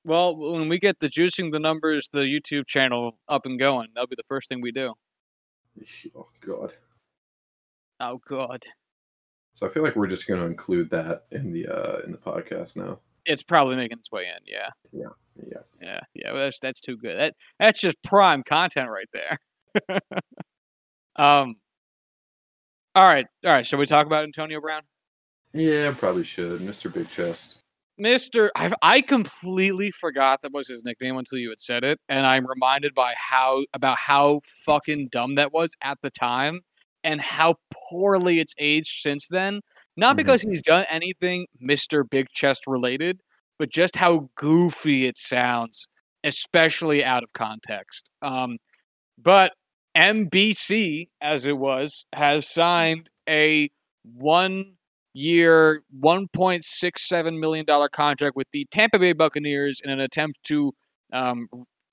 [0.07, 4.07] Well, when we get the juicing the numbers, the YouTube channel up and going, that'll
[4.07, 4.93] be the first thing we do.
[6.15, 6.71] Oh God.
[7.99, 8.63] Oh god.
[9.53, 12.17] So I feel like we're just going to include that in the uh in the
[12.17, 12.99] podcast now.
[13.25, 14.41] It's probably making its way in.
[14.45, 14.69] Yeah.
[14.93, 15.09] Yeah.
[15.45, 15.59] Yeah.
[15.81, 15.99] Yeah.
[16.13, 16.31] Yeah.
[16.31, 17.19] Well, that's that's too good.
[17.19, 19.99] That that's just prime content right there.
[21.17, 21.55] um.
[22.95, 23.27] All right.
[23.45, 23.65] All right.
[23.65, 24.83] Shall we talk about Antonio Brown?
[25.53, 26.91] Yeah, probably should, Mr.
[26.91, 27.57] Big Chest.
[27.99, 32.27] Mister, I I completely forgot that was his nickname until you had said it, and
[32.27, 36.61] I'm reminded by how about how fucking dumb that was at the time,
[37.03, 37.55] and how
[37.89, 39.61] poorly it's aged since then.
[39.95, 40.17] Not Mhm.
[40.17, 43.21] because he's done anything Mister Big Chest related,
[43.57, 45.87] but just how goofy it sounds,
[46.23, 48.11] especially out of context.
[48.21, 48.57] Um,
[49.17, 49.53] but
[49.95, 53.69] MBC, as it was, has signed a
[54.03, 54.76] one
[55.17, 60.71] year, $1.67 million contract with the Tampa Bay Buccaneers in an attempt to
[61.11, 61.47] um,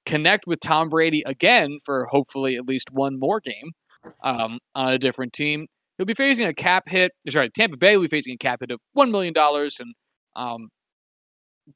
[0.04, 3.72] connect with Tom Brady again for hopefully at least one more game
[4.22, 5.66] um, on a different team.
[5.96, 7.12] He'll be facing a cap hit.
[7.28, 9.32] Sorry, Tampa Bay will be facing a cap hit of $1 million.
[9.36, 9.94] And
[10.36, 10.68] um,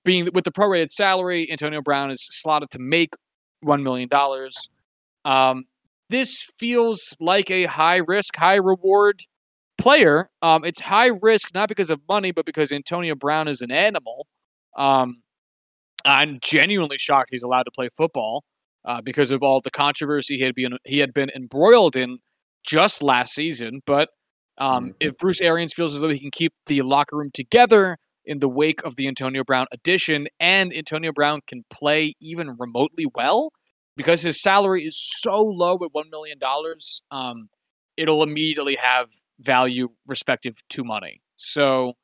[0.05, 3.15] being with the prorated salary, Antonio Brown is slotted to make
[3.65, 4.09] $1 million.
[5.25, 5.65] Um,
[6.11, 9.23] this feels like a high risk, high reward
[9.79, 10.31] player.
[10.43, 14.27] Um, it's high risk not because of money, but because Antonio Brown is an animal.
[14.77, 15.23] Um,
[16.05, 18.45] I'm genuinely shocked he's allowed to play football
[18.85, 22.19] uh, because of all the controversy he had been he had been embroiled in
[22.65, 23.81] just last season.
[23.87, 24.11] But
[24.59, 24.95] um, Mhm.
[25.01, 28.49] if Bruce Arians feels as though he can keep the locker room together in the
[28.49, 33.53] wake of the Antonio Brown addition, and Antonio Brown can play even remotely well
[33.97, 37.49] because his salary is so low at one million dollars, um,
[37.97, 39.09] it'll immediately have
[39.41, 41.21] value respective to money.
[41.37, 41.95] So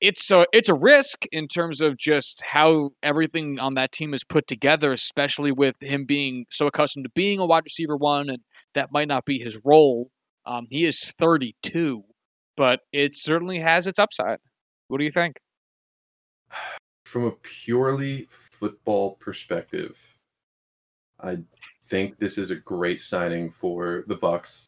[0.00, 4.24] it's a it's a risk in terms of just how everything on that team is
[4.24, 8.38] put together, especially with him being so accustomed to being a wide receiver one, and
[8.74, 10.10] that might not be his role.
[10.46, 12.02] Um, he is 32,
[12.56, 14.38] but it certainly has its upside.
[14.88, 15.36] What do you think?
[17.04, 19.96] From a purely football perspective,
[21.20, 21.38] I
[21.84, 24.66] think this is a great signing for the Bucs.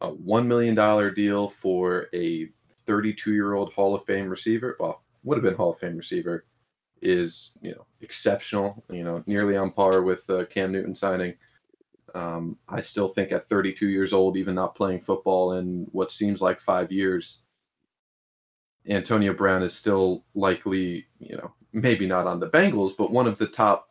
[0.00, 2.48] A one million dollar deal for a
[2.86, 4.76] 32 year old Hall of Fame receiver.
[4.80, 6.46] Well, would have been Hall of Fame receiver
[7.02, 8.84] is you know exceptional.
[8.90, 11.34] You know, nearly on par with uh, Cam Newton signing.
[12.14, 16.40] Um, I still think at 32 years old, even not playing football in what seems
[16.40, 17.42] like five years,
[18.88, 23.38] Antonio Brown is still likely, you know, maybe not on the Bengals, but one of
[23.38, 23.90] the top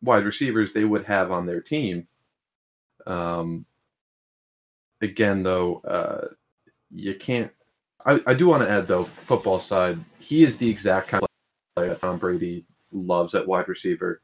[0.00, 2.06] wide receivers they would have on their team.
[3.06, 3.66] Um,
[5.02, 6.28] again, though, uh,
[6.94, 7.50] you can't.
[8.04, 11.28] I, I do want to add, though, football side, he is the exact kind of
[11.76, 14.22] player that Tom Brady loves at wide receiver.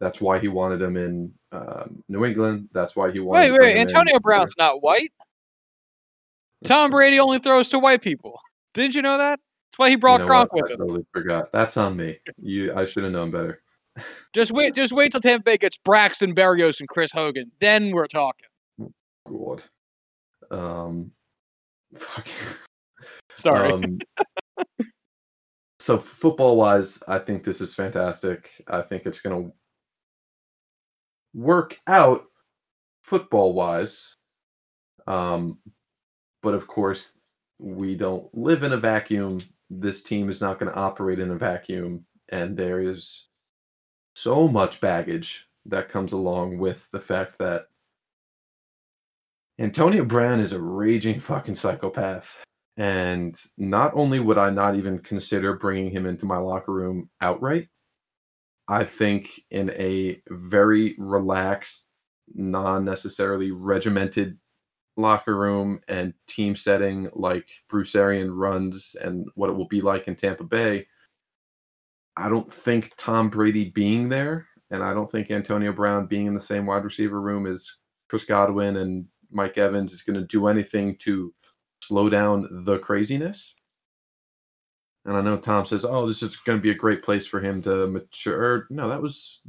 [0.00, 2.68] That's why he wanted him in um, New England.
[2.72, 3.52] That's why he wanted.
[3.52, 4.20] Wait, wait, Antonio here.
[4.20, 5.12] Brown's not white.
[6.64, 8.40] Tom Brady only throws to white people.
[8.74, 9.38] Didn't you know that?
[9.70, 10.54] That's why he brought You know Gronk what?
[10.54, 10.78] with I him.
[10.78, 11.52] totally forgot.
[11.52, 12.18] That's on me.
[12.42, 13.62] You, I should have known better.
[14.32, 17.50] Just wait, just wait till Tampa Bay gets Braxton Berrios and Chris Hogan.
[17.60, 18.46] Then we're talking.
[19.28, 19.62] God.
[20.50, 21.12] Um,
[21.94, 22.28] fuck.
[23.32, 23.72] Sorry.
[23.72, 23.98] Um,
[25.78, 28.50] so football wise, I think this is fantastic.
[28.68, 29.52] I think it's going to
[31.34, 32.24] work out
[33.02, 34.14] football wise.
[35.06, 35.58] Um,
[36.42, 37.12] but of course,
[37.58, 39.40] we don't live in a vacuum.
[39.70, 43.26] This team is not going to operate in a vacuum, and there is
[44.14, 47.69] so much baggage that comes along with the fact that
[49.60, 52.34] Antonio Brown is a raging fucking psychopath.
[52.78, 57.68] And not only would I not even consider bringing him into my locker room outright,
[58.68, 61.88] I think in a very relaxed,
[62.34, 64.38] non necessarily regimented
[64.96, 70.08] locker room and team setting like Bruce Arian runs and what it will be like
[70.08, 70.86] in Tampa Bay,
[72.16, 76.34] I don't think Tom Brady being there and I don't think Antonio Brown being in
[76.34, 77.70] the same wide receiver room as
[78.08, 81.32] Chris Godwin and Mike Evans is going to do anything to
[81.82, 83.54] slow down the craziness.
[85.04, 87.40] And I know Tom says, "Oh, this is going to be a great place for
[87.40, 89.40] him to mature." No, that was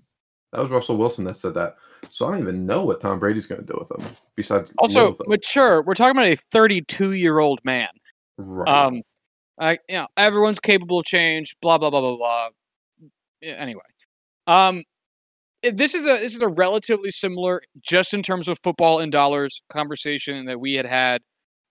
[0.53, 1.75] that was Russell Wilson that said that.
[2.09, 4.05] So I don't even know what Tom Brady's going to do with him.
[4.35, 5.83] Besides, also, mature.
[5.83, 7.89] We're talking about a 32 year old man.
[8.37, 8.67] right.
[8.67, 9.01] Um,
[9.59, 11.55] I, you know, everyone's capable of change.
[11.61, 12.49] Blah blah blah blah blah.
[13.41, 13.81] Yeah, anyway,
[14.47, 14.83] um,
[15.63, 19.61] this is a this is a relatively similar, just in terms of football and dollars,
[19.69, 21.21] conversation that we had had.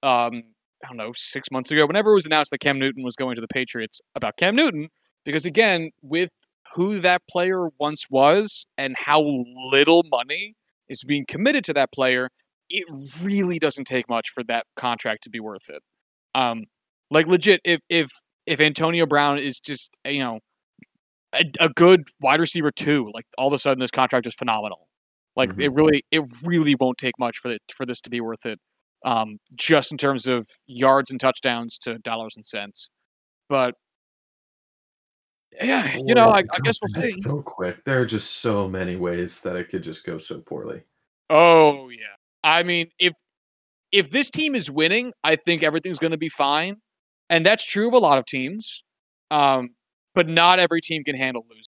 [0.03, 0.43] Um,
[0.83, 3.35] I don't know, six months ago, whenever it was announced that Cam Newton was going
[3.35, 4.89] to the Patriots, about Cam Newton,
[5.25, 6.31] because again, with
[6.75, 9.21] who that player once was and how
[9.71, 10.55] little money
[10.89, 12.31] is being committed to that player,
[12.71, 12.85] it
[13.23, 15.83] really doesn't take much for that contract to be worth it.
[16.35, 16.65] Um,
[17.11, 18.09] like legit, if if
[18.47, 20.41] if Antonio Brown is just you know
[21.33, 24.89] a, a good wide receiver too, like all of a sudden this contract is phenomenal.
[25.37, 25.61] Like mm-hmm.
[25.61, 28.59] it really, it really won't take much for it for this to be worth it.
[29.05, 32.91] Um, just in terms of yards and touchdowns to dollars and cents.
[33.49, 33.75] But
[35.61, 37.23] yeah, you know, I, I guess we'll see.
[37.23, 37.85] So quick.
[37.85, 40.83] There are just so many ways that it could just go so poorly.
[41.29, 42.07] Oh yeah.
[42.45, 43.15] I mean, if
[43.93, 46.77] if this team is winning, I think everything's going to be fine,
[47.29, 48.85] and that's true of a lot of teams.
[49.31, 49.71] Um,
[50.15, 51.73] but not every team can handle losing.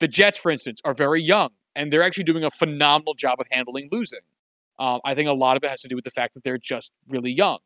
[0.00, 3.46] The Jets, for instance, are very young, and they're actually doing a phenomenal job of
[3.50, 4.20] handling losing.
[4.78, 6.58] Um, I think a lot of it has to do with the fact that they're
[6.58, 7.58] just really young,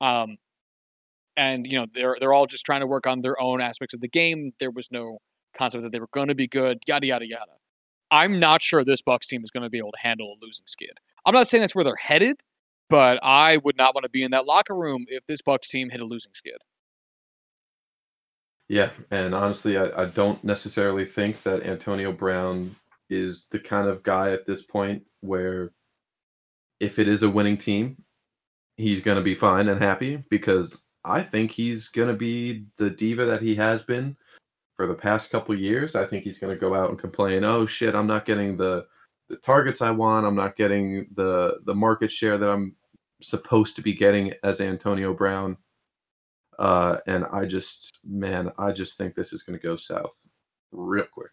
[0.00, 0.36] um,
[1.36, 4.00] and you know they're they're all just trying to work on their own aspects of
[4.00, 4.52] the game.
[4.60, 5.18] There was no
[5.56, 6.78] concept that they were going to be good.
[6.86, 7.52] Yada yada yada.
[8.10, 10.66] I'm not sure this Bucs team is going to be able to handle a losing
[10.66, 10.98] skid.
[11.26, 12.36] I'm not saying that's where they're headed,
[12.88, 15.90] but I would not want to be in that locker room if this Bucs team
[15.90, 16.58] hit a losing skid.
[18.68, 22.74] Yeah, and honestly, I, I don't necessarily think that Antonio Brown
[23.10, 25.72] is the kind of guy at this point where
[26.80, 28.02] if it is a winning team,
[28.76, 32.90] he's going to be fine and happy because I think he's going to be the
[32.90, 34.16] diva that he has been
[34.76, 35.94] for the past couple years.
[35.94, 38.86] I think he's going to go out and complain, "Oh shit, I'm not getting the
[39.28, 40.26] the targets I want.
[40.26, 42.74] I'm not getting the the market share that I'm
[43.22, 45.58] supposed to be getting as Antonio Brown."
[46.58, 50.16] Uh, and I just, man, I just think this is going to go south
[50.72, 51.32] real quick.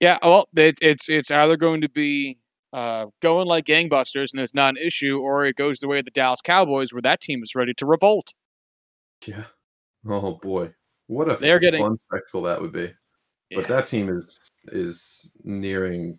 [0.00, 2.38] Yeah, well, it, it's it's either going to be
[2.72, 6.04] uh, going like gangbusters and it's not an issue, or it goes the way of
[6.04, 8.34] the Dallas Cowboys, where that team is ready to revolt.
[9.26, 9.44] Yeah.
[10.06, 10.72] Oh boy,
[11.06, 11.98] what a They're fun getting...
[12.10, 12.92] spectacle that would be.
[13.50, 13.60] Yeah.
[13.60, 16.18] But that team is is nearing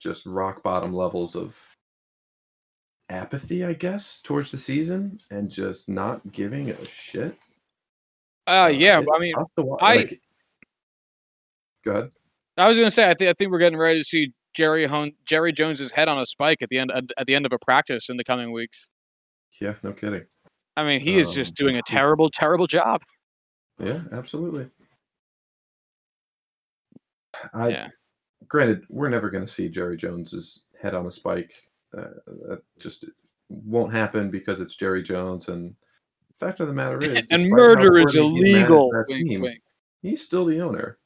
[0.00, 1.56] just rock bottom levels of
[3.12, 7.36] apathy, I guess, towards the season and just not giving a shit.
[8.46, 9.34] Uh, uh yeah, I mean,
[9.80, 10.20] I like,
[11.84, 12.10] go ahead.
[12.56, 14.86] I was going to say, I think I think we're getting ready to see Jerry
[14.86, 17.58] Hon- Jerry Jones's head on a spike at the end at the end of a
[17.58, 18.86] practice in the coming weeks.
[19.60, 20.24] Yeah, no kidding.
[20.76, 23.02] I mean, he um, is just doing a terrible, terrible job.
[23.78, 24.68] Yeah, absolutely.
[27.52, 27.88] I, yeah.
[28.48, 31.52] Granted, we're never going to see Jerry Jones's head on a spike
[31.96, 32.08] uh,
[32.48, 33.04] that just
[33.48, 35.48] won't happen because it's Jerry Jones.
[35.48, 35.74] And
[36.28, 38.90] the fact of the matter is, and murder is illegal.
[39.08, 39.60] Wink, team, wink.
[40.02, 40.98] He's still the owner.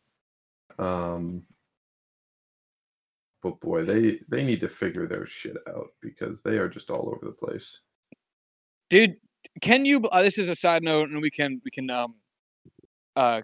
[0.79, 1.43] Um,
[3.43, 7.09] but boy, they they need to figure their shit out because they are just all
[7.09, 7.81] over the place.
[8.91, 9.17] Dude,
[9.61, 10.01] can you?
[10.01, 12.15] Uh, this is a side note, and we can we can um
[13.15, 13.43] uh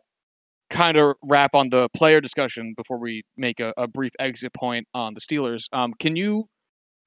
[0.70, 4.89] kind of wrap on the player discussion before we make a, a brief exit point
[4.94, 5.64] on the Steelers.
[5.73, 6.48] Um, can you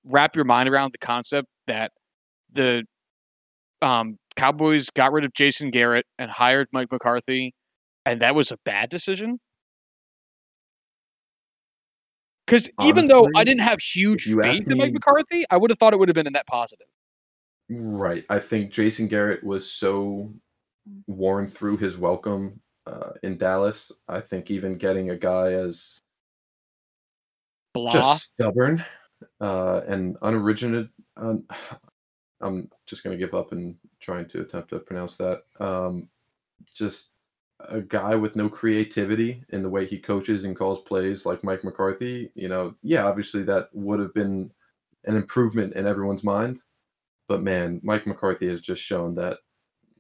[0.05, 1.91] wrap your mind around the concept that
[2.53, 2.83] the
[3.81, 7.53] um, Cowboys got rid of Jason Garrett and hired Mike McCarthy,
[8.05, 9.39] and that was a bad decision?
[12.45, 15.93] Because even though I didn't have huge faith in Mike McCarthy, I would have thought
[15.93, 16.85] it would have been a net positive.
[17.69, 18.23] Right.
[18.29, 20.31] I think Jason Garrett was so
[21.07, 23.91] worn through his welcome uh, in Dallas.
[24.07, 25.97] I think even getting a guy as
[27.73, 27.91] Blah.
[27.91, 28.85] just stubborn
[29.41, 30.89] uh, and unoriginated.
[32.41, 35.43] I'm just going to give up and trying to attempt to pronounce that.
[35.59, 36.09] Um,
[36.73, 37.11] just
[37.69, 41.63] a guy with no creativity in the way he coaches and calls plays, like Mike
[41.63, 42.31] McCarthy.
[42.35, 44.51] You know, yeah, obviously that would have been
[45.05, 46.59] an improvement in everyone's mind.
[47.27, 49.37] But man, Mike McCarthy has just shown that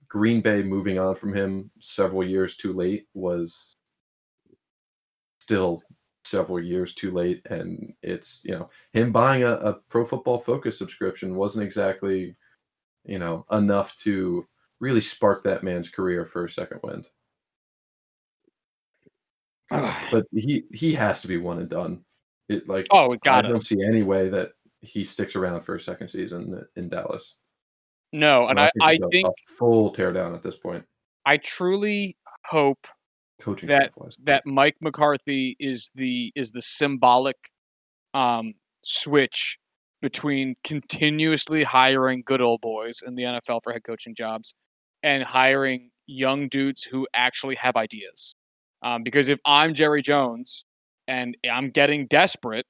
[0.07, 3.75] Green Bay moving on from him several years too late was
[5.39, 5.81] still
[6.25, 10.77] several years too late and it's you know him buying a, a pro football focus
[10.77, 12.35] subscription wasn't exactly
[13.05, 14.45] you know enough to
[14.79, 17.05] really spark that man's career for a second wind.
[20.11, 22.03] But he he has to be one and done.
[22.47, 24.49] It like oh we got i don't see any way that
[24.81, 27.35] he sticks around for a second season in dallas.
[28.13, 29.27] No and i, I think, I think
[29.57, 30.85] full teardown at this point.
[31.25, 32.15] I truly
[32.45, 32.87] hope
[33.45, 33.93] coaching that
[34.23, 37.37] that Mike McCarthy is the is the symbolic
[38.13, 39.59] um, switch
[40.01, 44.53] between continuously hiring good old boys in the NFL for head coaching jobs
[45.03, 48.35] and hiring young dudes who actually have ideas.
[48.81, 50.65] Um, because if I'm Jerry Jones
[51.07, 52.65] and I'm getting desperate,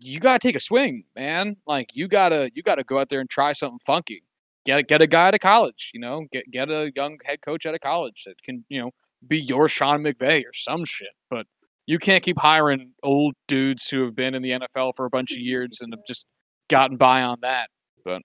[0.00, 1.56] you gotta take a swing, man.
[1.66, 4.22] Like you gotta you gotta go out there and try something funky.
[4.64, 7.64] Get get a guy out of college, you know, get get a young head coach
[7.66, 8.90] out of college that can you know
[9.26, 11.10] be your Sean McVay or some shit.
[11.28, 11.46] But
[11.86, 15.32] you can't keep hiring old dudes who have been in the NFL for a bunch
[15.32, 16.26] of years and have just
[16.68, 17.68] gotten by on that.
[18.04, 18.22] But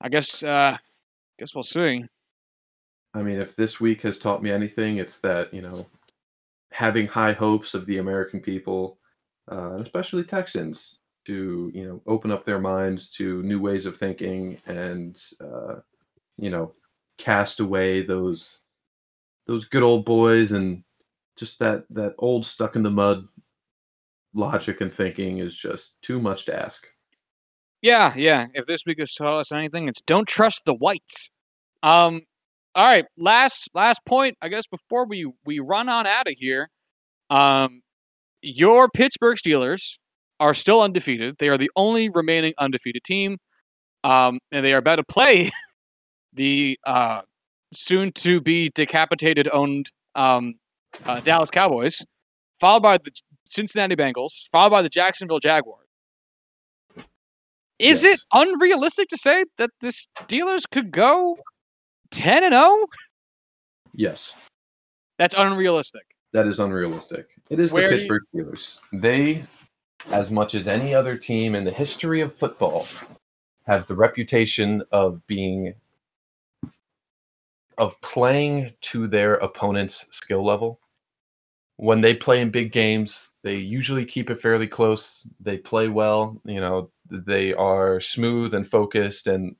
[0.00, 0.76] I guess uh
[1.38, 2.04] guess we'll see.
[3.14, 5.86] I mean, if this week has taught me anything, it's that you know
[6.72, 8.98] having high hopes of the American people,
[9.50, 13.96] uh, and especially Texans, to you know open up their minds to new ways of
[13.96, 15.76] thinking and uh,
[16.36, 16.72] you know
[17.18, 18.60] cast away those
[19.46, 20.82] those good old boys and
[21.36, 23.26] just that that old stuck in the mud
[24.34, 26.86] logic and thinking is just too much to ask.
[27.82, 28.46] Yeah, yeah.
[28.54, 31.30] If this week has taught us anything, it's don't trust the whites.
[31.82, 32.22] Um,
[32.74, 36.68] all right, last last point, I guess before we we run on out of here.
[37.30, 37.82] Um,
[38.42, 39.98] your Pittsburgh Steelers
[40.38, 41.36] are still undefeated.
[41.38, 43.38] They are the only remaining undefeated team.
[44.04, 45.50] Um, and they are about to play
[46.32, 47.22] the uh,
[47.72, 50.54] soon to be decapitated owned um,
[51.06, 52.04] uh, Dallas Cowboys,
[52.58, 53.10] followed by the
[53.44, 55.82] Cincinnati Bengals, followed by the Jacksonville Jaguars.
[57.78, 58.14] Is Yes.
[58.14, 61.36] it unrealistic to say that the Steelers could go
[62.10, 62.74] 10 and oh?
[62.76, 62.86] 0?
[63.94, 64.34] Yes,
[65.18, 66.02] That's unrealistic.
[66.32, 67.28] that is unrealistic.
[67.50, 68.80] It is Where the you- Pittsburgh Steelers.
[68.92, 69.44] They,
[70.12, 72.86] as much as any other team in the history of football,
[73.66, 75.74] have the reputation of being
[77.78, 80.80] of playing to their opponent's skill level.
[81.76, 85.28] When they play in big games, they usually keep it fairly close.
[85.40, 89.54] They play well, you know, they are smooth and focused and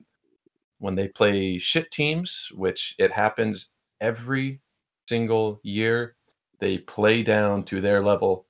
[0.79, 3.69] when they play shit teams, which it happens
[4.01, 4.61] every
[5.09, 6.17] single year,
[6.59, 8.47] they play down to their level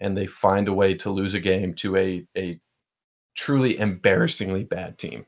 [0.00, 2.60] and they find a way to lose a game to a a
[3.34, 5.24] truly embarrassingly bad team.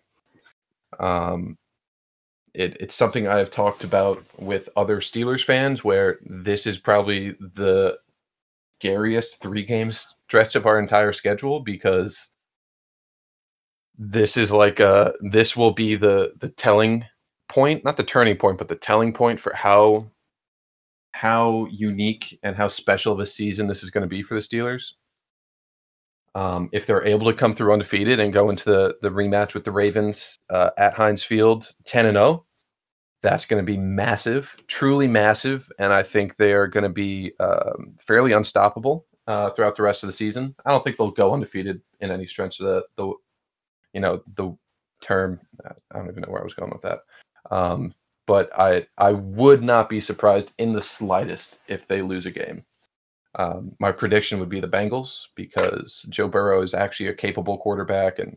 [0.98, 1.57] Um,
[2.55, 7.32] it, it's something I have talked about with other Steelers fans, where this is probably
[7.55, 7.98] the
[8.74, 12.31] scariest three game stretch of our entire schedule because
[13.98, 17.05] this is like a this will be the the telling
[17.48, 20.10] point, not the turning point, but the telling point for how
[21.12, 24.40] how unique and how special of a season this is going to be for the
[24.40, 24.93] Steelers.
[26.35, 29.65] Um, if they're able to come through undefeated and go into the, the rematch with
[29.65, 32.47] the Ravens uh, at Heinz Field 10 and 0,
[33.23, 35.70] that's going to be massive, truly massive.
[35.78, 40.02] And I think they are going to be um, fairly unstoppable uh, throughout the rest
[40.02, 40.55] of the season.
[40.65, 43.12] I don't think they'll go undefeated in any stretch of the, the
[43.93, 44.57] you know, the
[45.01, 45.40] term.
[45.65, 47.01] I don't even know where I was going with that.
[47.51, 47.94] Um,
[48.27, 52.65] but I I would not be surprised in the slightest if they lose a game.
[53.36, 58.19] Um, my prediction would be the Bengals because Joe Burrow is actually a capable quarterback,
[58.19, 58.36] and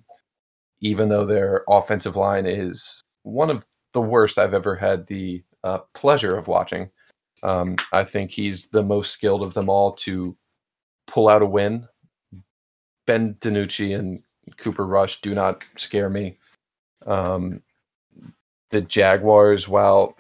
[0.82, 5.80] even though their offensive line is one of the worst I've ever had the uh,
[5.94, 6.92] pleasure of watching,
[7.42, 10.38] um, I think he's the most skilled of them all to
[11.08, 11.88] pull out a win.
[13.06, 14.22] Ben DiNucci and
[14.58, 16.38] Cooper Rush do not scare me.
[17.06, 17.62] Um,
[18.70, 20.18] the Jaguars, while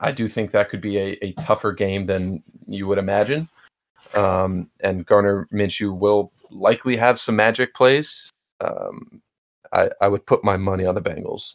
[0.00, 3.48] I do think that could be a, a tougher game than you would imagine,
[4.14, 8.30] um, and Gardner Minshew will likely have some magic plays.
[8.60, 9.22] Um,
[9.72, 11.54] I, I would put my money on the Bengals.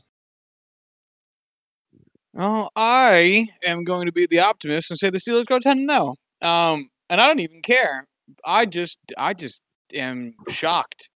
[2.34, 6.16] Well, I am going to be the optimist and say the Steelers go 10 0.
[6.42, 8.06] Um, and I don't even care.
[8.46, 9.62] I just, I just
[9.94, 11.10] am shocked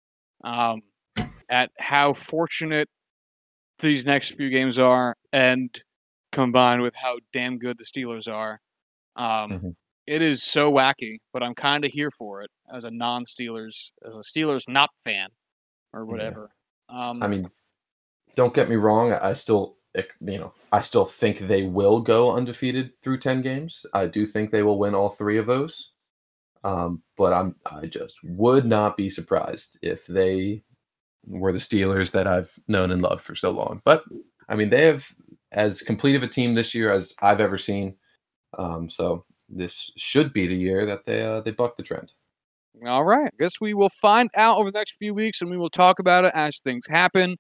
[0.45, 0.83] um,
[1.49, 2.89] at how fortunate
[3.81, 5.83] these next few games are, and
[6.33, 8.61] combined with how damn good the Steelers are.
[9.17, 9.77] Um, Mhm.
[10.11, 14.13] It is so wacky, but I'm kind of here for it as a non-Steelers, as
[14.13, 15.29] a Steelers not fan,
[15.93, 16.11] or Yeah.
[16.11, 16.51] whatever.
[16.89, 17.49] Um, I mean,
[18.35, 19.13] don't get me wrong.
[19.13, 23.87] I still, you know, I still think they will go undefeated through ten games.
[23.95, 25.93] I do think they will win all three of those.
[26.65, 30.65] Um, but I'm, I just would not be surprised if they
[31.25, 33.81] were the Steelers that I've known and loved for so long.
[33.85, 34.03] But
[34.49, 35.07] I mean, they have
[35.53, 37.95] as complete of a team this year as I've ever seen.
[38.59, 42.13] Um, so this should be the year that they uh, they buck the trend.
[42.87, 43.27] All right.
[43.27, 45.99] I guess we will find out over the next few weeks and we will talk
[45.99, 47.37] about it as things happen.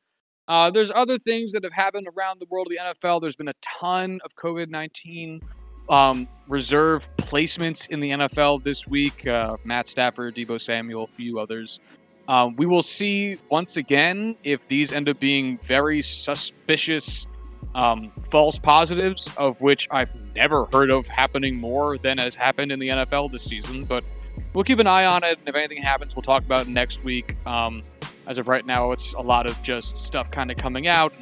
[0.48, 3.20] Uh, there's other things that have happened around the world of the NFL.
[3.20, 5.40] There's been a ton of COVID 19
[5.88, 9.26] um, reserve placements in the NFL this week.
[9.26, 11.80] Uh, Matt Stafford, Deebo Samuel, a few others.
[12.28, 17.26] Um, we will see once again if these end up being very suspicious
[17.74, 22.78] um, false positives, of which I've never heard of happening more than has happened in
[22.78, 23.84] the NFL this season.
[23.84, 24.04] But
[24.52, 25.38] we'll keep an eye on it.
[25.38, 27.34] And if anything happens, we'll talk about it next week.
[27.46, 27.82] Um,
[28.26, 31.12] as of right now, it's a lot of just stuff kind of coming out.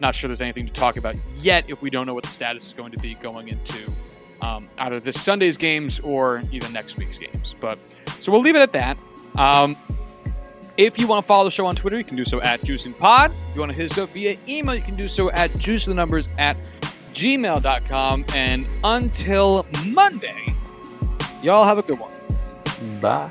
[0.00, 2.68] Not sure there's anything to talk about yet if we don't know what the status
[2.68, 3.90] is going to be going into
[4.40, 7.54] um, either this Sunday's games or even next week's games.
[7.60, 7.78] But
[8.20, 8.98] so we'll leave it at that.
[9.36, 9.76] Um,
[10.78, 13.30] If you want to follow the show on Twitter, you can do so at JuicingPod.
[13.30, 16.28] If you want to hit us up via email, you can do so at juicethenumbers
[16.38, 16.56] at
[17.14, 18.24] gmail.com.
[18.32, 20.54] And until Monday,
[21.42, 22.12] y'all have a good one.
[23.00, 23.28] Bye.